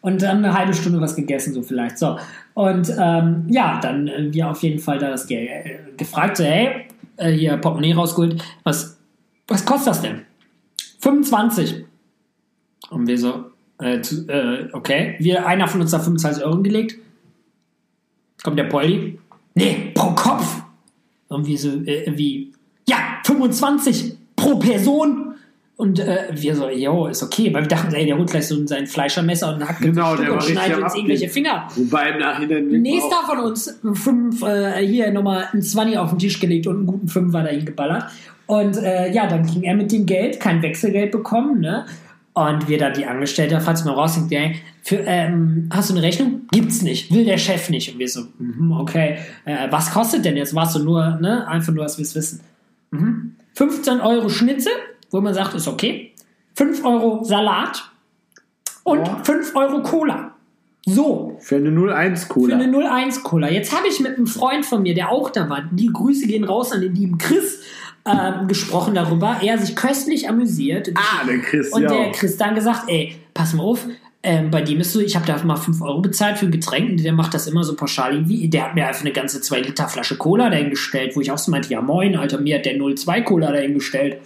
[0.00, 1.98] Und dann eine halbe Stunde was gegessen, so vielleicht.
[1.98, 2.16] So.
[2.54, 6.44] Und ähm, ja, dann äh, wir auf jeden Fall da das Geld äh, gefragt, so,
[6.44, 8.98] hey, äh, hier Portemonnaie rausgeholt, was,
[9.48, 10.22] was kostet das denn?
[11.00, 11.84] 25.
[12.90, 13.46] Und wir so,
[13.78, 15.16] äh, zu, äh, okay.
[15.18, 16.96] Wir, einer von uns hat 25 Euro gelegt.
[18.42, 19.18] Kommt der Polly.
[19.54, 20.62] Nee, pro Kopf.
[21.28, 22.52] Und wir so, äh, wie,
[22.88, 25.34] ja, 25 pro Person.
[25.76, 27.52] Und äh, wir so, jo, ist okay.
[27.52, 30.42] Weil wir dachten, ey, der holt gleich so sein Fleischermesser und hackt Genau, Stück und
[30.42, 31.28] schneidet uns irgendwelche.
[31.28, 31.68] Finger.
[31.76, 32.68] Wobei im Nachhinein.
[32.68, 36.86] Nächster von uns, fünf, äh, hier nochmal ein 20 auf den Tisch gelegt und einen
[36.86, 38.04] guten Fünfer dahin geballert.
[38.46, 41.84] Und äh, ja, dann ging er mit dem Geld, kein Wechselgeld bekommen, ne?
[42.32, 46.42] Und wir da die Angestellte, falls man rausdenkt, ey, für, ähm, hast du eine Rechnung?
[46.52, 47.92] Gibt's nicht, will der Chef nicht.
[47.92, 50.54] Und wir so, mhm, okay, äh, was kostet denn jetzt?
[50.54, 51.48] Warst du nur, ne?
[51.48, 52.40] Einfach nur, dass wir es wissen.
[52.90, 53.36] Mhm.
[53.54, 54.72] 15 Euro Schnitzel,
[55.10, 56.12] wo man sagt, ist okay.
[56.54, 57.90] 5 Euro Salat
[58.84, 59.22] und Ja.
[59.24, 60.32] 5 Euro Cola.
[60.88, 62.56] So, Für eine 01 für Cola.
[62.56, 63.50] eine 01 Cola.
[63.50, 66.44] Jetzt habe ich mit einem Freund von mir, der auch da war, die Grüße gehen
[66.44, 67.60] raus an den lieben Chris,
[68.04, 69.38] ähm, gesprochen darüber.
[69.42, 70.92] Er sich köstlich amüsiert.
[70.94, 71.88] ah, der Chris, und ja.
[71.88, 73.84] der Chris dann gesagt, ey, pass mal auf,
[74.26, 76.90] ähm, bei dem ist so, ich habe da mal 5 Euro bezahlt für ein Getränk
[76.90, 78.48] und der macht das immer so pauschal irgendwie.
[78.48, 81.52] Der hat mir einfach eine ganze 2 Liter Flasche Cola dahingestellt, wo ich auch so
[81.52, 84.18] meinte, ja moin, Alter, mir hat der 02 Cola dahingestellt.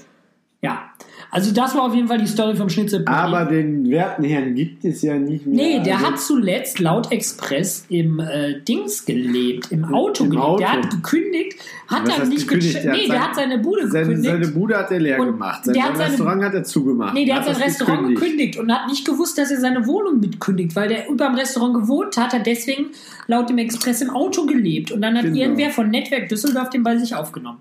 [0.62, 0.90] Ja,
[1.30, 3.04] also das war auf jeden Fall die Story vom Schnitzel.
[3.06, 5.56] Aber den werten Herrn gibt es ja nicht mehr.
[5.78, 10.46] Nee, der Also, hat zuletzt laut Express im äh, Dings gelebt, im Auto Im gelebt.
[10.46, 10.58] Auto.
[10.58, 11.58] Der hat gekündigt,
[11.88, 12.74] hat dann nicht gekündigt?
[12.74, 12.84] gekündigt.
[12.84, 14.30] Der hat Nee, der sein- hat seine Bude Seine, gekündigt.
[14.32, 15.64] seine Bude hat er leer gemacht.
[15.64, 17.14] Sein, hat seine- Restaurant hat er zugemacht.
[17.14, 18.58] Nee, der hat sein das Restaurant gekündigt.
[18.58, 22.16] und hat nicht gewusst, dass er seine Wohnung mitkündigt, weil der über dem Restaurant gewohnt
[22.16, 22.86] hat, hat deswegen
[23.26, 24.90] laut dem Express im Auto gelebt.
[24.90, 25.36] Und dann hat Genau.
[25.36, 27.58] irgendwer von Netzwerk Düsseldorf den bei sich aufgenommen.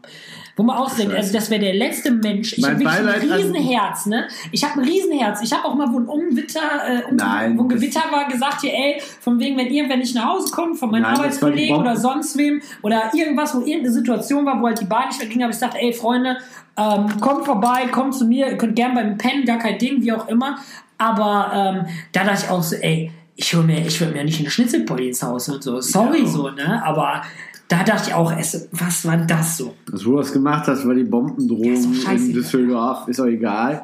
[0.60, 2.58] Wo man auch denkt, also das wäre der letzte Mensch.
[2.58, 4.28] Ich habe wirklich ein Riesenherz, ne?
[4.52, 5.42] Ich habe ein Riesenherz.
[5.42, 8.74] Ich habe auch mal, wo ein Ungewitter, äh, Nein, wo ein Gewitter war, gesagt, hier,
[8.74, 12.38] ey, von wegen, wenn irgendwer nicht nach Hause kommt, von meinen Nein, Arbeitskollegen oder sonst
[12.38, 15.54] wem, oder irgendwas, wo irgendeine Situation war, wo halt die Bahn nicht mehr ging, habe
[15.54, 16.36] ich gesagt, ey, Freunde,
[16.76, 20.12] ähm, kommt vorbei, kommt zu mir, ihr könnt gern beim Pennen, gar kein Ding, wie
[20.12, 20.58] auch immer.
[20.98, 24.42] Aber ähm, da dachte ich auch so, ey, ich hol mir, ich will mir nicht
[24.42, 25.80] eine Schnitzelpolli ins Haus und so.
[25.80, 26.28] Sorry Ja.
[26.28, 26.84] so, ne?
[26.84, 27.22] Aber
[27.70, 29.76] da dachte ich auch, es, was war das so?
[29.90, 32.34] Dass du das gemacht hast, war die Ja, Bombendrohung doch in.
[32.34, 33.84] Düsseldorf, ist auch egal.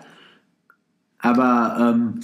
[1.19, 2.19] Aber ähm,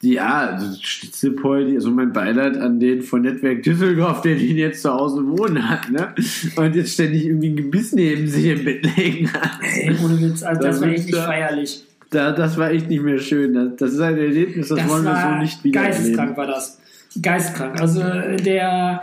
[0.00, 5.26] ja, Schnitzelpoldi, also mein Beileid an den von Netzwerk Düsseldorf, der den jetzt zu Hause
[5.26, 6.14] wohnen hat, ne?
[6.56, 9.50] Und jetzt ständig irgendwie ein Gebiss neben sich im Bett legen hat.
[9.62, 11.84] Ey, ohne Witz, also das Da war echt ich nicht feierlich.
[12.10, 13.54] Da, das war echt nicht mehr schön.
[13.54, 16.78] Das, das ist ein Erlebnis, das, Das wollen wir so nicht wieder geisteskrank war das.
[17.20, 17.80] Geistkrank.
[17.80, 19.02] Also äh, der,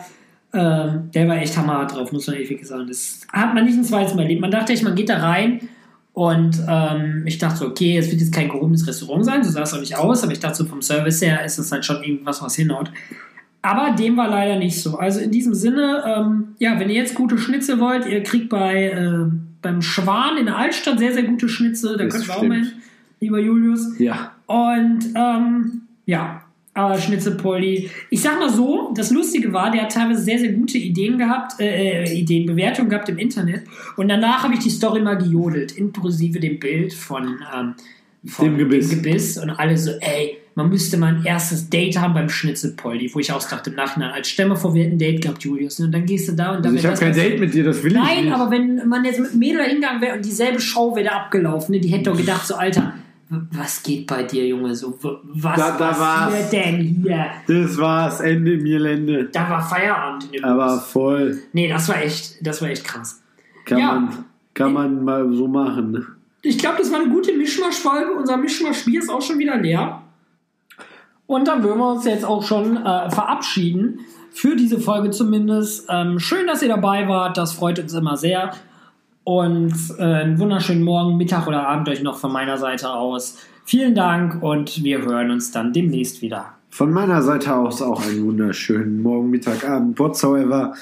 [0.54, 2.88] ähm, der war echt hammerhart drauf, muss man echt wirklich sagen.
[2.88, 4.42] Das hat man nicht ein zweites Mal erlebt.
[4.42, 5.70] Man dachte echt, man geht da rein
[6.14, 9.62] und ähm, ich dachte so, okay, es wird jetzt kein gehobenes Restaurant sein, so sah
[9.62, 12.04] es auch nicht aus, aber ich dachte so vom Service her ist es halt schon
[12.04, 12.92] irgendwas, was hinhaut.
[13.62, 14.98] Aber dem war leider nicht so.
[14.98, 18.86] Also in diesem Sinne, ähm, ja, wenn ihr jetzt gute Schnitzel wollt, ihr kriegt bei
[18.86, 19.26] äh,
[19.62, 21.98] beim Schwan in der Altstadt sehr, sehr gute Schnitzel.
[21.98, 22.72] Da Das könnt ihr auch mal hin,
[23.20, 24.00] lieber Julius.
[24.00, 26.42] Ja, Und ähm, ja,
[26.80, 27.90] aber Schnitzelpolli.
[28.10, 31.60] Ich sag mal so, das Lustige war, der hat teilweise sehr, sehr gute Ideen gehabt,
[31.60, 33.64] äh, äh, Ideen, Bewertungen gehabt im Internet.
[33.98, 37.76] Und danach habe ich die Story mal gejodelt, inklusive dem Bild von, ähm,
[38.26, 38.90] von Dem Gebiss.
[38.90, 39.38] Gebiss.
[39.38, 43.32] Und alle so, ey, man müsste mal ein erstes Date haben beim Schnitzelpolli, wo ich
[43.32, 45.80] auch dachte im Nachhinein, als stell mal vor, wir hätten ein Date gehabt, Julius.
[45.80, 47.14] Und dann gehst du da und dann also ich habe kein.
[47.14, 48.34] Date mit dir, das will ich Nein, nicht.
[48.34, 51.80] aber wenn man jetzt mit Mädel hingegangen wäre und dieselbe Show wäre da abgelaufen, ne,
[51.80, 52.94] die hätte doch gedacht, so, Alter,
[53.30, 54.76] was geht bei dir, Junge?
[54.76, 57.26] So, was Da- da passiert denn hier?
[57.48, 59.26] Das war's, Ende Mirlände.
[59.32, 61.38] Da war Feierabend in dem Aber voll.
[61.54, 63.22] Nee, das war echt, das war echt krass.
[63.66, 63.94] Kann, Ja.
[63.94, 65.92] man, kann man mal so machen.
[65.92, 66.06] ne?
[66.42, 68.14] Ich glaube, das war eine gute Mischmasch-Folge.
[68.14, 70.02] Unser Mischmasch-Bier ist auch schon wieder leer.
[71.28, 74.00] Und dann würden wir uns jetzt auch schon äh, verabschieden.
[74.32, 75.86] Für diese Folge zumindest.
[75.90, 77.38] Ähm, schön, dass ihr dabei wart.
[77.38, 78.52] Das freut uns immer sehr.
[79.30, 83.38] Und äh, einen wunderschönen Morgen, Mittag oder Abend euch noch von meiner Seite aus.
[83.64, 86.54] Vielen Dank und wir hören uns dann demnächst wieder.
[86.72, 90.74] Von meiner Seite aus auch einen wunderschönen Morgen, Mittag, Abend, whatsoever.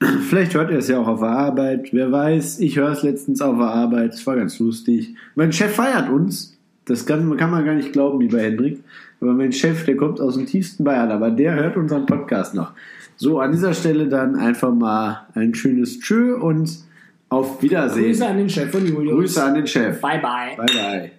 [0.28, 1.94] Vielleicht hört ihr es ja auch auf der Arbeit.
[1.94, 4.12] Wer weiß, ich höre es letztens auf der Arbeit.
[4.12, 5.14] Es war ganz lustig.
[5.34, 6.58] Mein Chef feiert uns.
[6.84, 8.84] Das kann, kann man gar nicht glauben, lieber Hendrik.
[9.22, 12.72] Aber mein Chef, der kommt aus dem tiefsten Bayern, aber der hört unseren Podcast noch.
[13.16, 16.84] So, an dieser Stelle dann einfach mal ein schönes Tschö und
[17.28, 18.04] auf Wiedersehen.
[18.04, 19.14] Grüße an den Chef von Julius.
[19.14, 20.00] Grüße an den Chef.
[20.00, 20.56] Bye, bye.
[20.56, 21.12] Bye, bye.